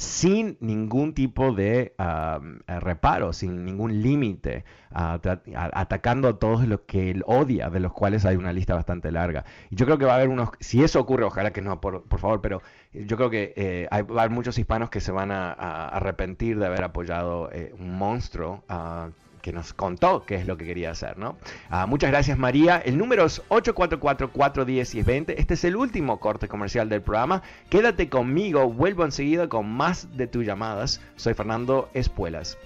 [0.01, 7.23] sin ningún tipo de eh, reparo, sin ningún límite, atacando a todos los que él
[7.27, 9.45] odia, de los cuales hay una lista bastante larga.
[9.69, 12.03] Y yo creo que va a haber unos, si eso ocurre, ojalá que no, por,
[12.17, 15.29] favor, pero yo creo que eh, hay, va a haber muchos hispanos que se van
[15.29, 15.51] a,
[15.89, 19.09] arrepentir de haber apoyado eh, un monstruo ah,
[19.41, 21.37] que nos contó qué es lo que quería hacer, ¿no?
[21.69, 22.77] Ah, muchas gracias María.
[22.77, 25.35] El número es 844-410-1020.
[25.37, 27.41] Este es el último corte comercial del programa.
[27.69, 31.01] Quédate conmigo, vuelvo enseguida con más de tus llamadas.
[31.15, 32.57] Soy Fernando Espuelas.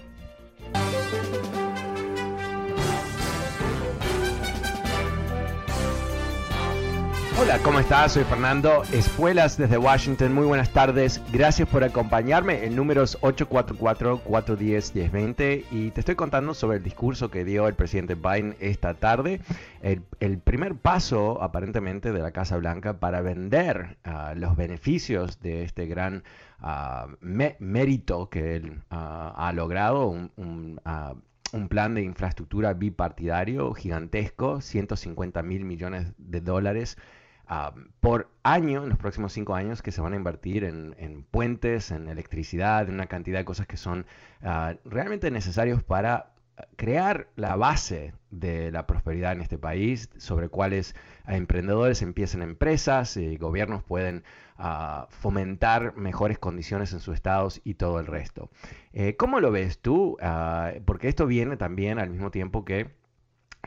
[7.38, 8.12] Hola, ¿cómo estás?
[8.12, 10.32] Soy Fernando Espuelas desde Washington.
[10.32, 11.20] Muy buenas tardes.
[11.30, 12.64] Gracias por acompañarme.
[12.64, 18.14] El número es 844-410-1020 y te estoy contando sobre el discurso que dio el presidente
[18.14, 19.42] Biden esta tarde.
[19.82, 20.00] El,
[20.38, 26.24] primer paso, aparentemente, de la Casa Blanca para vender ah, los beneficios de este gran
[26.60, 30.80] ah, mérito que él ah, ha logrado, un,
[31.52, 36.96] un plan de infraestructura bipartidario gigantesco, 150 mil millones de dólares
[38.00, 42.08] por año, en los próximos cinco años, que se van a invertir en, puentes, en
[42.08, 44.06] electricidad, en una cantidad de cosas que son
[44.42, 46.32] ah, realmente necesarios para
[46.76, 50.94] crear la base de la prosperidad en este país, sobre cuáles
[51.26, 54.24] emprendedores empiecen empresas y gobiernos pueden
[54.56, 58.50] ah, fomentar mejores condiciones en sus estados y todo el resto.
[58.92, 60.16] Eh, ¿Cómo lo ves tú?
[60.20, 62.90] Ah, porque esto viene también al mismo tiempo que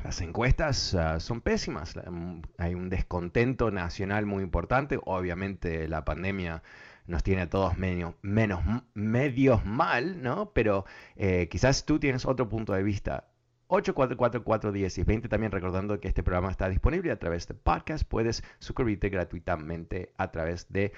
[0.03, 1.95] las encuestas ah, son pésimas.
[1.95, 4.99] Mm, hay un descontento nacional muy importante.
[5.03, 6.63] Obviamente la pandemia
[7.07, 8.61] nos tiene a todos medio, menos,
[8.93, 10.51] medios mal, ¿no?
[10.51, 13.27] Pero eh, quizás tú tienes otro punto de vista.
[13.67, 18.03] 844 20 también recordando que este programa está disponible a través de podcast.
[18.07, 20.91] Puedes suscribirte gratuitamente a través de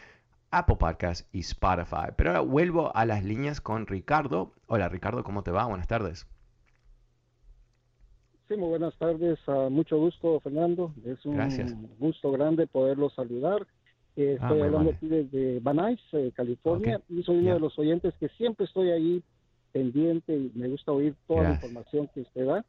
[0.52, 2.12] Apple Podcast y Spotify.
[2.16, 4.54] Pero ahora vuelvo a las líneas con Ricardo.
[4.68, 5.66] Hola Ricardo, ¿cómo te va?
[5.66, 6.28] Buenas tardes.
[8.52, 9.40] Sí, muy buenas tardes.
[9.48, 10.94] Uh, mucho gusto, Fernando.
[11.06, 13.66] Es un gusto grande poderlo saludar.
[14.18, 17.80] Eh, ah, estoy hablando aquí desde Van Nuys, eh, California, y soy uno de los
[17.80, 19.24] oyentes que siempre estoy ahí
[19.72, 22.66] pendiente y me gusta oír toda la información que usted da.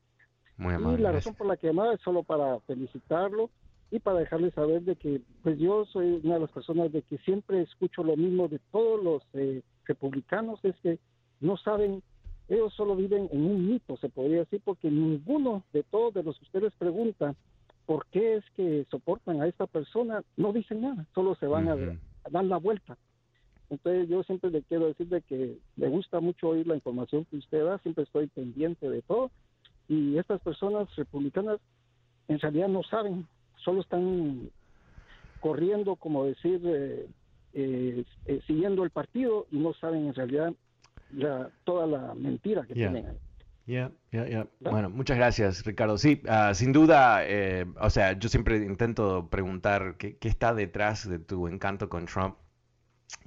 [0.56, 3.50] Muy amable, y la razón por la que llamaba es solo para felicitarlo
[3.90, 7.18] y para dejarle saber de que pues yo soy una de las personas de que
[7.18, 11.00] siempre escucho lo mismo de todos los eh, republicanos, es que
[11.40, 12.04] no saben
[12.48, 16.38] ellos solo viven en un mito, se podría decir, porque ninguno de todos de los
[16.38, 17.37] que ustedes preguntan
[17.87, 21.76] por qué es que soportan a esta persona, no dicen nada, solo se van a,
[22.31, 22.96] dar la vuelta.
[23.70, 27.37] Entonces yo siempre le quiero decir de que me gusta mucho oír la información que
[27.37, 29.31] usted da, siempre estoy pendiente de todo
[29.88, 31.59] y estas personas republicanas
[32.28, 33.26] en realidad no saben,
[33.57, 34.50] solo están
[35.40, 37.07] corriendo, como decir, eh,
[37.55, 40.55] eh, eh, siguiendo el partido y no saben en realidad
[41.64, 43.18] toda la mentira que tienen ahí.
[44.61, 45.96] Bueno, muchas gracias, Ricardo.
[45.98, 51.18] Sí, ah, sin duda, eh, o sea, yo siempre intento preguntar qué, está detrás de
[51.18, 52.37] tu encanto con Trump.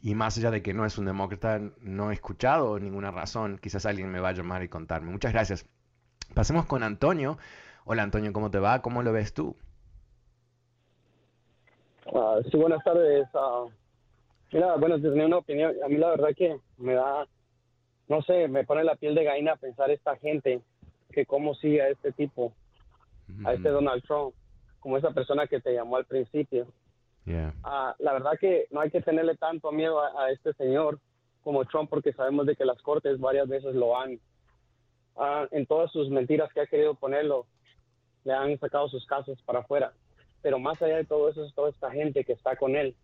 [0.02, 3.60] Y más allá de que no es un demócrata, no he escuchado ninguna razón.
[3.62, 5.12] Quizás alguien me va a llamar y contarme.
[5.12, 5.66] Muchas gracias.
[6.34, 7.38] Pasemos con Antonio.
[7.86, 8.82] Hola Antonio, ¿cómo te va?
[8.82, 9.56] ¿Cómo lo ves tú?
[12.08, 13.28] Uh, sí, buenas tardes.
[13.34, 13.70] Uh,
[14.52, 15.74] mira, bueno, tenía una opinión.
[15.84, 17.28] A mí la verdad que me da,
[18.08, 20.62] no sé, me pone la piel de gallina pensar esta gente
[21.12, 22.54] que cómo sigue a este tipo,
[23.46, 24.36] a este Donald Trump,
[24.80, 26.68] como esa persona que te llamó al principio.
[27.26, 31.00] Uh, la verdad que no hay que tenerle tanto miedo a, este señor
[31.44, 34.20] como Trump porque sabemos de que las cortes varias veces lo han,
[35.52, 37.48] en todas sus mentiras que ha querido ponerlo,
[38.24, 39.94] le han sacado sus casos para afuera.
[40.42, 42.96] Pero más allá de todo eso es toda esta gente que está con él,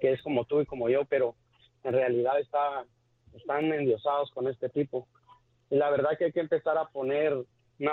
[0.00, 1.34] que es como tú y como yo, pero
[1.84, 2.84] en realidad está,
[3.34, 5.06] están endiosados con este tipo.
[5.70, 7.36] Y la verdad que hay que empezar a poner
[7.78, 7.92] una,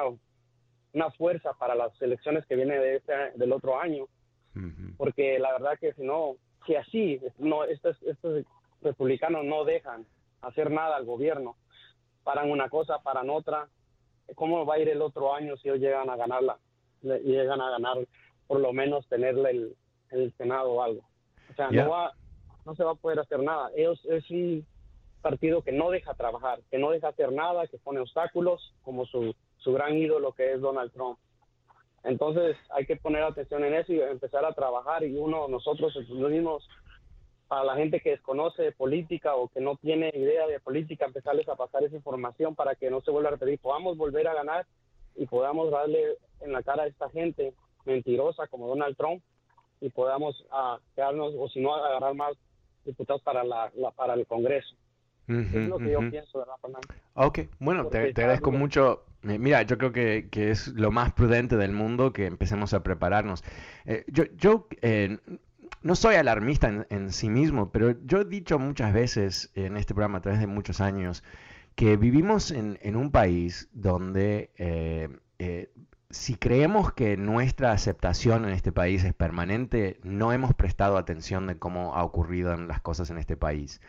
[0.94, 4.08] una fuerza para las elecciones que vienen de este, del otro año,
[4.98, 6.36] porque la verdad que si no,
[6.66, 8.44] si así, no, estos, estos
[8.82, 10.06] republicanos no dejan
[10.42, 11.56] hacer nada al gobierno,
[12.24, 13.68] paran una cosa, paran otra,
[14.36, 16.58] ¿cómo va a ir el otro año si ellos llegan a ganarla?
[17.02, 17.98] Llegan a ganar
[18.48, 19.76] por lo menos tenerle el,
[20.12, 21.02] el Senado o algo.
[21.52, 22.14] O sea, no, va,
[22.66, 23.70] no se va a poder hacer nada.
[23.76, 24.66] Ellos es un
[25.30, 29.36] partido que no deja trabajar, que no deja hacer nada, que pone obstáculos, como su,
[29.58, 31.20] su gran ídolo que es Donald Trump.
[32.06, 36.66] Entonces hay que poner atención en eso y empezar a trabajar y uno, nosotros mismos,
[37.50, 41.56] para la gente que desconoce política o que no tiene idea de política, empezarles a
[41.56, 44.66] pasar esa información para que no se vuelva a repetir, podamos volver a ganar
[45.16, 47.54] y podamos darle en la cara a esta gente
[47.84, 49.22] mentirosa como Donald Trump
[49.82, 52.34] y podamos uh, quedarnos o si no agarrar más
[52.86, 54.74] diputados para la, para el Congreso.
[55.28, 56.88] Es lo que yo pienso, ¿verdad, Fernando?
[57.14, 59.04] Ok, bueno, te, agradezco mucho.
[59.24, 63.44] Mira, yo creo que, que, es lo más prudente del mundo que empecemos a prepararnos.
[63.86, 65.18] Eh, yo yo eh,
[65.82, 69.94] no soy alarmista en, en, sí mismo, pero yo he dicho muchas veces en este
[69.94, 71.24] programa a través de muchos años
[71.76, 75.10] que vivimos en, en un país donde eh,
[75.40, 75.70] eh
[76.10, 81.58] si creemos que nuestra aceptación en este país es permanente, no hemos prestado atención de
[81.58, 83.82] cómo ha ocurrido en las cosas en este país.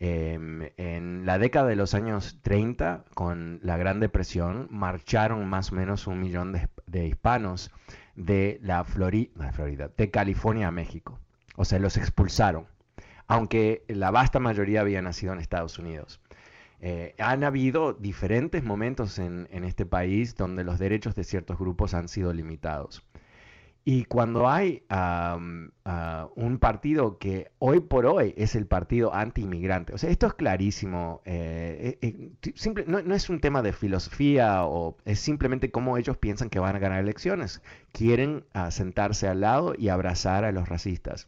[0.00, 5.74] Em, en la década de los años 30, con la Gran Depresión, marcharon más o
[5.74, 6.52] menos un millón
[6.86, 7.72] de, hispanos
[8.14, 11.18] de la Florida, de California a México.
[11.56, 12.66] O sea, los expulsaron,
[13.26, 16.20] aunque la vasta mayoría había nacido en Estados Unidos.
[16.80, 22.06] Eh, han habido diferentes momentos en, este país donde los derechos de ciertos grupos han
[22.06, 23.02] sido limitados.
[23.90, 30.10] Y cuando hay un partido que hoy por hoy es el partido anti-inmigrante, o sea,
[30.10, 35.70] esto es clarísimo, eh, eh, no, no, es un tema de filosofía o es simplemente
[35.70, 37.62] cómo ellos piensan que van a ganar elecciones.
[37.92, 41.26] Quieren ah, sentarse al lado y abrazar a los racistas.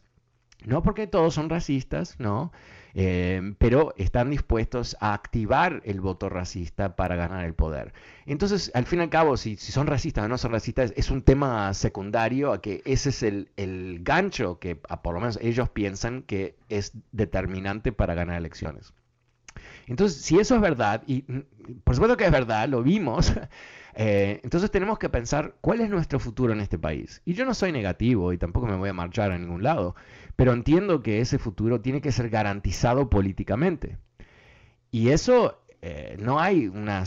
[0.63, 2.51] No porque todos son racistas, ¿no?
[2.93, 7.93] Em, pero están dispuestos a activar el voto racista para ganar el poder.
[8.25, 11.21] Entonces, al fin y al cabo, si, son racistas o no son racistas, es un
[11.21, 16.55] tema secundario a que ese es el, gancho que por lo menos ellos piensan que
[16.69, 18.93] es determinante para ganar elecciones.
[19.87, 23.33] Entonces, si eso es verdad, y mm, por supuesto que es verdad, lo vimos,
[23.95, 27.21] eh, entonces tenemos que pensar cuál es nuestro futuro en este país.
[27.25, 29.95] Y yo no soy negativo y tampoco me voy a marchar a ningún lado,
[30.35, 33.97] pero entiendo que ese futuro tiene que ser garantizado políticamente.
[34.91, 37.03] Y eso eh, no hay una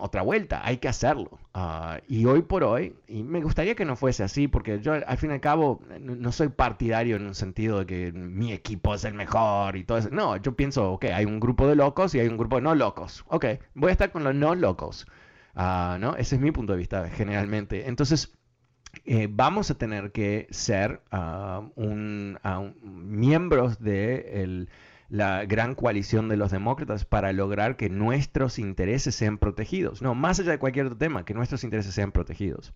[0.00, 1.38] otra vuelta, hay que hacerlo.
[1.52, 5.18] Ah, y hoy por hoy, y me gustaría que no fuese así, porque yo al
[5.18, 9.04] fin y al cabo no soy partidario en un sentido de que mi equipo es
[9.04, 10.08] el mejor y todo eso.
[10.10, 12.74] No, yo pienso, ok, hay un grupo de locos y hay un grupo de no
[12.74, 13.24] locos.
[13.28, 15.06] Ok, voy a estar con los no locos.
[15.54, 16.16] Ah, ¿no?
[16.16, 17.88] Ese es mi punto de vista generalmente.
[17.88, 18.36] Entonces,
[19.04, 21.62] eh, vamos a tener que ser ah,
[22.42, 24.66] ah, miembros de
[25.08, 30.02] la gran coalición de los demócratas para lograr que nuestros intereses sean protegidos.
[30.02, 32.72] No, más allá de cualquier otro tema, que nuestros intereses sean protegidos.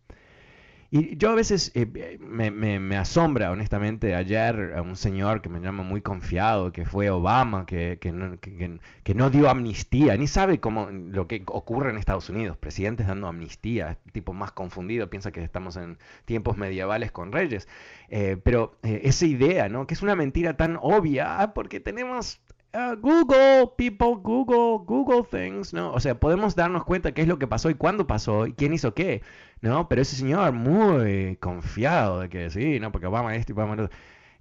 [0.91, 5.82] Y yo a veces eh, me, asombra, honestamente, ayer a un señor que me llama
[5.82, 11.43] muy confiado, que fue Obama, que, que, no, dio amnistía, ni sabe cómo lo que
[11.47, 16.57] ocurre en Estados Unidos, presidentes dando amnistía, tipo más confundido, piensa que estamos en tiempos
[16.57, 17.68] medievales con reyes.
[18.09, 19.86] Eh, pero eh, esa idea, ¿no?
[19.86, 22.41] Que es una mentira tan obvia, ah, porque tenemos
[22.74, 25.92] Ah, Google, people, Google, Google things, ¿no?
[25.92, 28.74] O sea, podemos darnos cuenta qué es lo que pasó y cuándo pasó y quién
[28.74, 29.22] hizo qué,
[29.62, 29.88] ¿no?
[29.88, 32.92] Pero ese señor muy confiado de que sí, ¿no?
[32.92, 33.90] Porque Obama esto y Obama esto.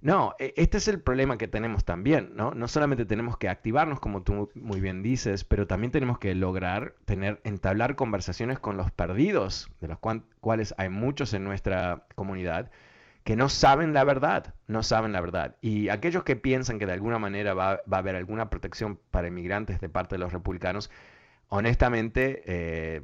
[0.00, 2.52] No, e, este es el problema que tenemos también, ¿no?
[2.52, 6.94] No solamente tenemos que activarnos, como tú muy bien dices, pero también tenemos que lograr
[7.06, 9.98] tener, entablar conversaciones con los perdidos, de los
[10.40, 12.70] cuales hay muchos en nuestra comunidad,
[13.28, 15.56] que no saben la verdad, no saben la verdad.
[15.60, 19.82] Y aquellos que piensan que de alguna manera va, a haber alguna protección para inmigrantes
[19.82, 20.90] de parte de los republicanos,
[21.50, 23.02] honestamente, eh,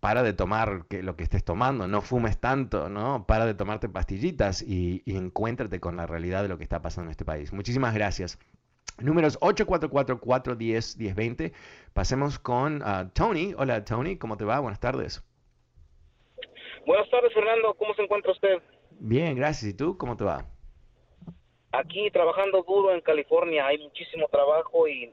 [0.00, 3.26] para de tomar lo que estés tomando, no fumes tanto, ¿no?
[3.26, 7.10] Para de tomarte pastillitas y, encuéntrate con la realidad de lo que está pasando en
[7.10, 7.52] este país.
[7.52, 8.38] Muchísimas gracias.
[9.00, 11.52] Números 844-410-1020.
[11.92, 13.52] Pasemos con uh, Tony.
[13.58, 14.60] Hola Tony, ¿cómo te va?
[14.60, 15.22] Buenas tardes.
[16.86, 18.62] Buenas tardes Fernando, ¿cómo se encuentra usted?
[19.04, 19.72] Bien, gracias.
[19.72, 19.98] ¿Y tú?
[19.98, 20.46] ¿Cómo te va?
[21.72, 25.12] Aquí trabajando duro en California, hay muchísimo trabajo y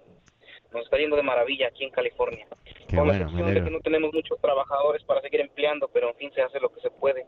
[0.72, 2.46] nos está yendo de maravilla aquí en California.
[2.88, 6.16] Qué Con bueno, la de que no tenemos muchos trabajadores para seguir empleando, pero en
[6.18, 7.26] fin se hace lo que se puede.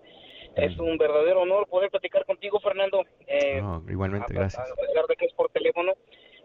[0.55, 3.05] Es un verdadero honor poder platicar contigo, Fernando.
[3.25, 4.69] Eh, igualmente, gracias.
[4.69, 5.93] A pesar de que es por teléfono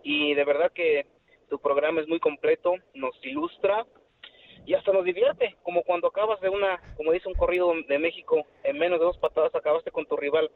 [0.03, 1.07] y de verdad que
[1.51, 3.85] tu programa es muy completo, nos ilustra
[4.67, 8.45] y hasta nos divierte, como cuando acabas de una, como dice un corrido de México,
[8.65, 10.51] en menos de dos patadas acabaste con tu rival.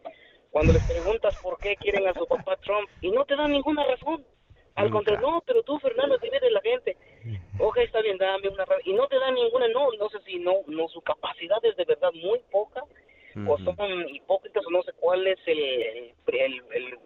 [0.51, 3.85] Cuando les preguntas por qué quieren a su papá Trump y no te dan ninguna
[3.85, 4.25] razón.
[4.75, 6.97] Al contrario, no, pero tú, Fernando, de la gente.
[7.59, 8.83] Ok, está bien, dame una razón.
[8.85, 11.85] Y no te dan ninguna, no, no sé si no, no, su capacidad es de
[11.85, 12.83] verdad muy poca,
[13.47, 16.99] o son hipócritas, o no sé cuál es el, el, el el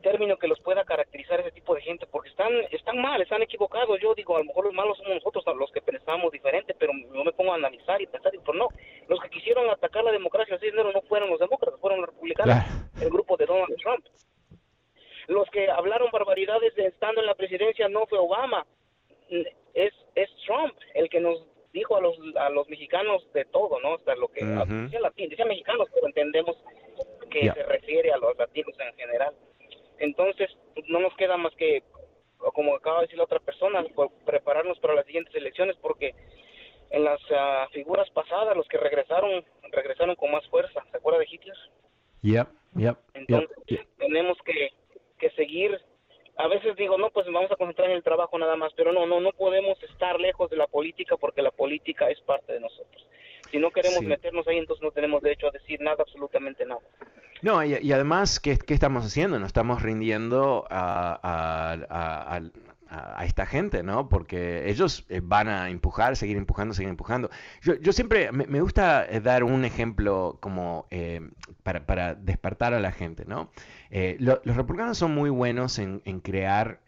[0.00, 4.00] término que los pueda caracterizar ese tipo de gente, porque están están mal, están equivocados.
[4.00, 7.24] Yo digo, a lo mejor los malos somos nosotros, los que pensamos diferente, pero yo
[7.24, 8.68] me pongo a analizar y pensar, y pues no,
[9.08, 12.00] los que quisieron atacar la democracia el 6 de enero no fueron los demócratas, fueron
[12.00, 12.64] los republicanos,
[13.00, 14.04] el grupo de Donald Trump.
[15.28, 18.66] Los que hablaron barbaridades de estando en la presidencia no fue Obama,
[19.74, 23.94] es, es Trump el que nos dijo a los a los mexicanos de todo, ¿no?
[23.94, 26.56] Hasta lo que decía, latín, decía mexicanos, pero entendemos
[27.30, 29.34] que se refiere a los latinos en general.
[29.98, 30.50] Entonces,
[30.88, 31.82] no nos queda más que,
[32.38, 36.14] como acaba de decir la otra persona, pues, prepararnos para las siguientes elecciones porque
[36.90, 40.84] en las ah, figuras pasadas los que regresaron, regresaron con más fuerza.
[40.90, 41.56] ¿Se acuerda de Hitler?
[42.22, 42.96] Yep, yep.
[43.14, 44.70] Entonces, tenemos que,
[45.18, 45.80] que seguir
[46.36, 49.06] a veces digo, no, pues vamos a concentrar en el trabajo nada más, pero no,
[49.06, 53.06] no, no podemos estar lejos de la política porque la política es parte de nosotros.
[53.52, 56.80] Si no queremos meternos ahí, entonces no tenemos derecho a decir nada, absolutamente nada.
[57.42, 59.38] No, y, además, ¿qué, estamos haciendo?
[59.38, 61.18] Nos estamos rindiendo a,
[61.90, 64.08] a, esta gente, ¿no?
[64.08, 67.30] Porque ellos eh, van a empujar, seguir empujando, seguir empujando.
[67.62, 71.20] Yo, siempre me, gusta eh, dar un ejemplo como eh,
[71.62, 73.50] para, despertar a la gente, ¿no?
[74.18, 76.80] los republicanos son muy buenos en, en crear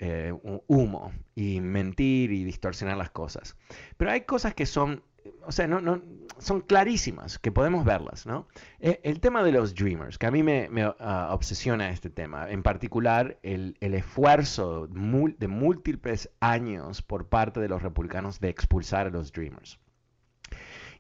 [0.67, 3.59] humo y mentir y distorsionar las cosas.
[3.99, 5.03] Pero hay cosas que son
[5.47, 6.03] o sea, no, no,
[6.39, 8.47] son clarísimas, que podemos verlas, ¿no?
[8.81, 10.69] E, el, tema de los Dreamers, que a mí me,
[10.99, 17.83] ah, obsesiona este tema, en particular el, esfuerzo de múltiples años por parte de los
[17.83, 19.79] republicanos de expulsar a los Dreamers.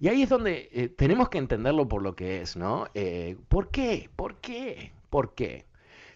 [0.01, 2.88] Y ahí es donde eh, tenemos que entenderlo por lo que es, ¿no?
[2.95, 4.11] Eh, ¿Por qué?
[4.16, 4.92] ¿Por qué?
[5.09, 5.66] ¿Por qué?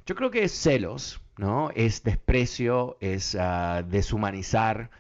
[0.05, 1.71] Yo creo que es celos, ¿no?
[1.75, 4.91] Es desprecio, es ah, deshumanizar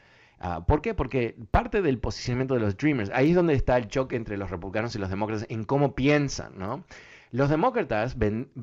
[0.40, 0.94] Ah, ¿Por qué?
[0.94, 4.50] Porque parte del posicionamiento de los Dreamers, ahí es donde está el choque entre los
[4.50, 6.84] republicanos y los demócratas en cómo piensan, ¿no?
[7.30, 8.16] Los demócratas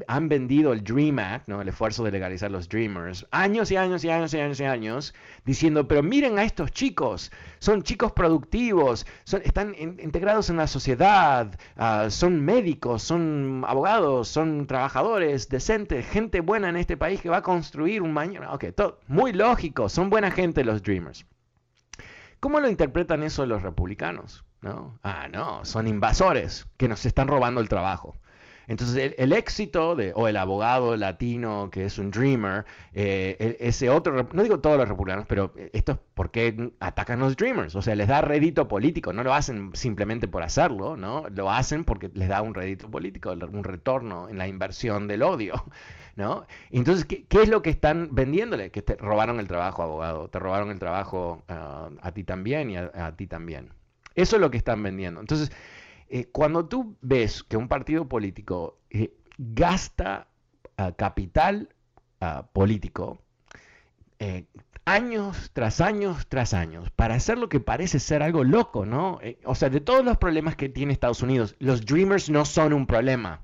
[0.08, 1.62] han vendido el Dream Act, ¿no?
[1.62, 5.14] el esfuerzo de legalizar los Dreamers, años y años y años y años y años,
[5.46, 9.06] diciendo, pero miren a estos chicos, son chicos productivos,
[9.44, 16.70] están integrados en la sociedad, ah, son médicos, son abogados, son trabajadores decentes, gente buena
[16.70, 18.52] en este país que va a construir un mañana.
[18.52, 21.24] Ok, todo, muy lógico, son buena gente los Dreamers.
[22.46, 24.46] ¿Cómo lo interpretan eso los republicanos?
[24.62, 25.00] ¿No?
[25.02, 28.20] Ah, no, son invasores que nos están robando el trabajo.
[28.68, 34.30] Entonces, el, éxito de, o el abogado latino que es un dreamer, eh, ese otro,
[34.32, 38.08] no digo todos los republicanos, pero esto es porque atacan los dreamers, o sea, les
[38.08, 41.24] da rédito político, no lo hacen simplemente por hacerlo, ¿no?
[41.32, 45.66] Lo hacen porque les da un rédito político, un retorno en la inversión del odio.
[46.16, 46.46] ¿No?
[46.72, 48.72] Entonces, ¿qué, es lo que están vendiéndole?
[48.72, 52.78] Que te robaron el trabajo, abogado, te robaron el trabajo ah, a ti también y
[52.78, 53.70] a, ti también.
[54.16, 55.20] Eso es lo que están vendiendo.
[55.20, 55.52] Entonces,
[56.08, 60.28] eh, cuando tú ves que un partido político eh, gasta
[60.78, 61.70] ah, capital
[62.22, 63.22] ah, político,
[64.20, 64.46] eh,
[64.86, 69.20] años tras años tras años para hacer lo que parece ser algo loco, ¿no?
[69.44, 72.86] o sea, de todos los problemas que tiene Estados Unidos, los Dreamers no son un
[72.86, 73.42] problema.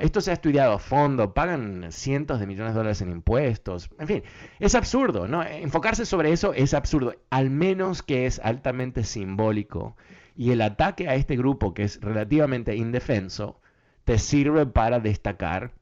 [0.00, 4.08] Esto se ha estudiado a fondo, pagan cientos de millones de dólares en impuestos, en
[4.08, 4.22] fin,
[4.58, 5.44] es absurdo, ¿no?
[5.44, 9.96] Enfocarse sobre eso es absurdo, al menos que es altamente simbólico
[10.34, 13.60] y el ataque a este grupo que es relativamente indefenso
[14.04, 15.72] te sirve para destacar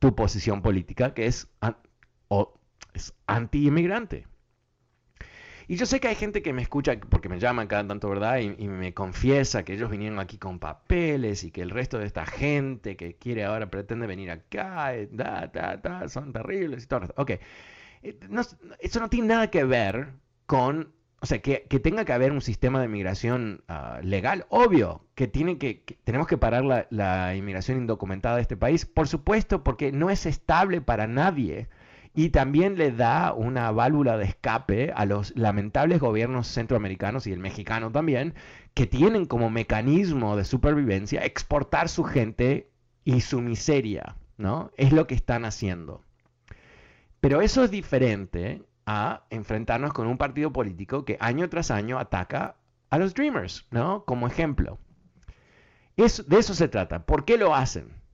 [0.00, 1.48] tu posición política que es,
[2.94, 4.26] es anti-inmigrante.
[5.68, 8.38] Y yo sé que hay gente que me escucha, porque me llaman cada tanto, ¿verdad?
[8.38, 12.24] Y, me confiesa que ellos vinieron aquí con papeles y que el resto de esta
[12.24, 15.08] gente que quiere ahora, pretende venir acá, eh,
[16.08, 17.12] son terribles y todo.
[17.16, 17.40] Ok, eh,
[18.80, 20.12] eso no tiene nada que ver
[20.46, 25.26] con o sea, que, tenga que haber un sistema de inmigración ah, legal, obvio, que,
[25.26, 29.92] tiene que, tenemos que parar la, la, inmigración indocumentada de este país, por supuesto, porque
[29.92, 31.68] no es estable para nadie
[32.16, 37.38] y también le da una válvula de escape a los lamentables gobiernos centroamericanos y el
[37.38, 38.34] mexicano también,
[38.72, 42.70] que tienen como mecanismo de supervivencia exportar su gente
[43.04, 44.72] y su miseria, ¿no?
[44.78, 46.00] Es lo que están haciendo.
[47.20, 52.56] Pero eso es diferente a enfrentarnos con un partido político que año tras año ataca
[52.88, 54.04] a los Dreamers, ¿no?
[54.06, 54.78] Como ejemplo.
[55.96, 56.04] de
[56.38, 57.04] eso se trata.
[57.04, 58.05] ¿Por qué lo hacen?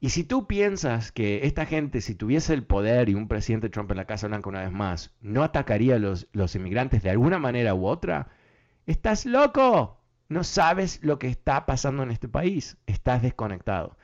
[0.00, 3.90] Y si tú piensas que esta gente, si tuviese el poder y un presidente Trump
[3.90, 7.38] en la Casa Blanca una vez más, no atacaría a los, los inmigrantes de alguna
[7.38, 8.28] manera u otra,
[8.86, 10.00] estás loco.
[10.28, 12.76] No sabes lo que está pasando en este país.
[12.86, 13.96] Estás desconectado.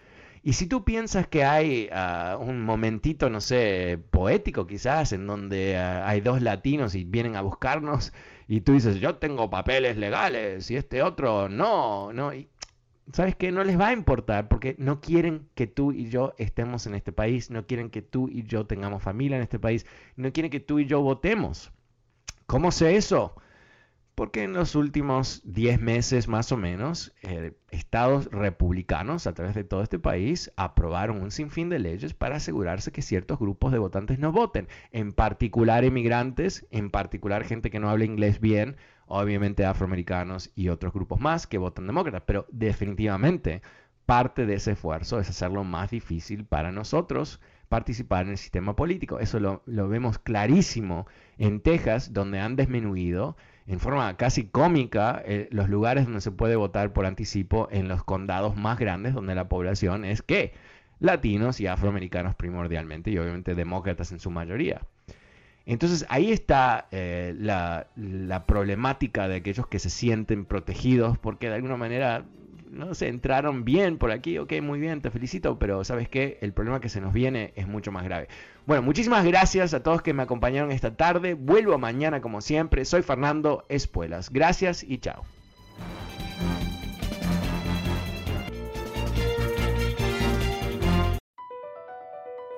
[0.47, 5.78] Y si tú piensas que hay ah, un momentito, no sé, poético quizás, en donde
[5.78, 8.12] ah, hay dos latinos y vienen a buscarnos
[8.47, 12.32] y tú dices, yo tengo papeles legales y este otro no, no,
[13.13, 13.53] ¿sabes qué?
[13.53, 17.13] No les va a importar porque no quieren que tú y yo estemos en este
[17.13, 19.87] país, no quieren que tú y yo tengamos familia en este país,
[20.17, 21.73] no quieren que tú y yo votemos.
[22.47, 23.35] ¿Cómo sé eso?
[24.15, 29.65] Porque en los últimos 10 meses más o menos, eh, estados republicanos a través de
[29.65, 34.21] todo este país aprobaron un sinfín de leyes para asegurarse que ciertos grupos de votantes
[34.21, 38.77] no voten, en particular inmigrantes, en particular gente que no habla inglés bien,
[39.07, 43.63] obviamente afroamericanos y otros grupos más que votan demócratas, pero definitivamente
[44.07, 49.19] parte de ese esfuerzo es hacerlo más difícil para nosotros participar en el sistema político.
[49.19, 51.07] Eso lo, vemos clarísimo
[51.39, 53.37] en Texas, donde han disminuido
[53.67, 58.05] en forma casi cómica eh, los lugares donde se puede votar por anticipo en los
[58.05, 60.53] condados más grandes, donde la población es que
[61.01, 64.83] latinos y afroamericanos primordialmente y obviamente demócratas en su mayoría.
[65.67, 67.87] Entonces ahí está eh, la,
[68.47, 72.27] problemática de aquellos que se sienten protegidos porque de alguna manera
[72.71, 76.53] no se entraron bien por aquí, ok, muy bien, te felicito, pero sabes qué, el
[76.53, 78.29] problema que se nos viene es mucho más grave.
[78.67, 83.03] Bueno, muchísimas gracias a todos que me acompañaron esta tarde, vuelvo mañana como siempre, soy
[83.03, 85.25] Fernando Espuelas, gracias y chao.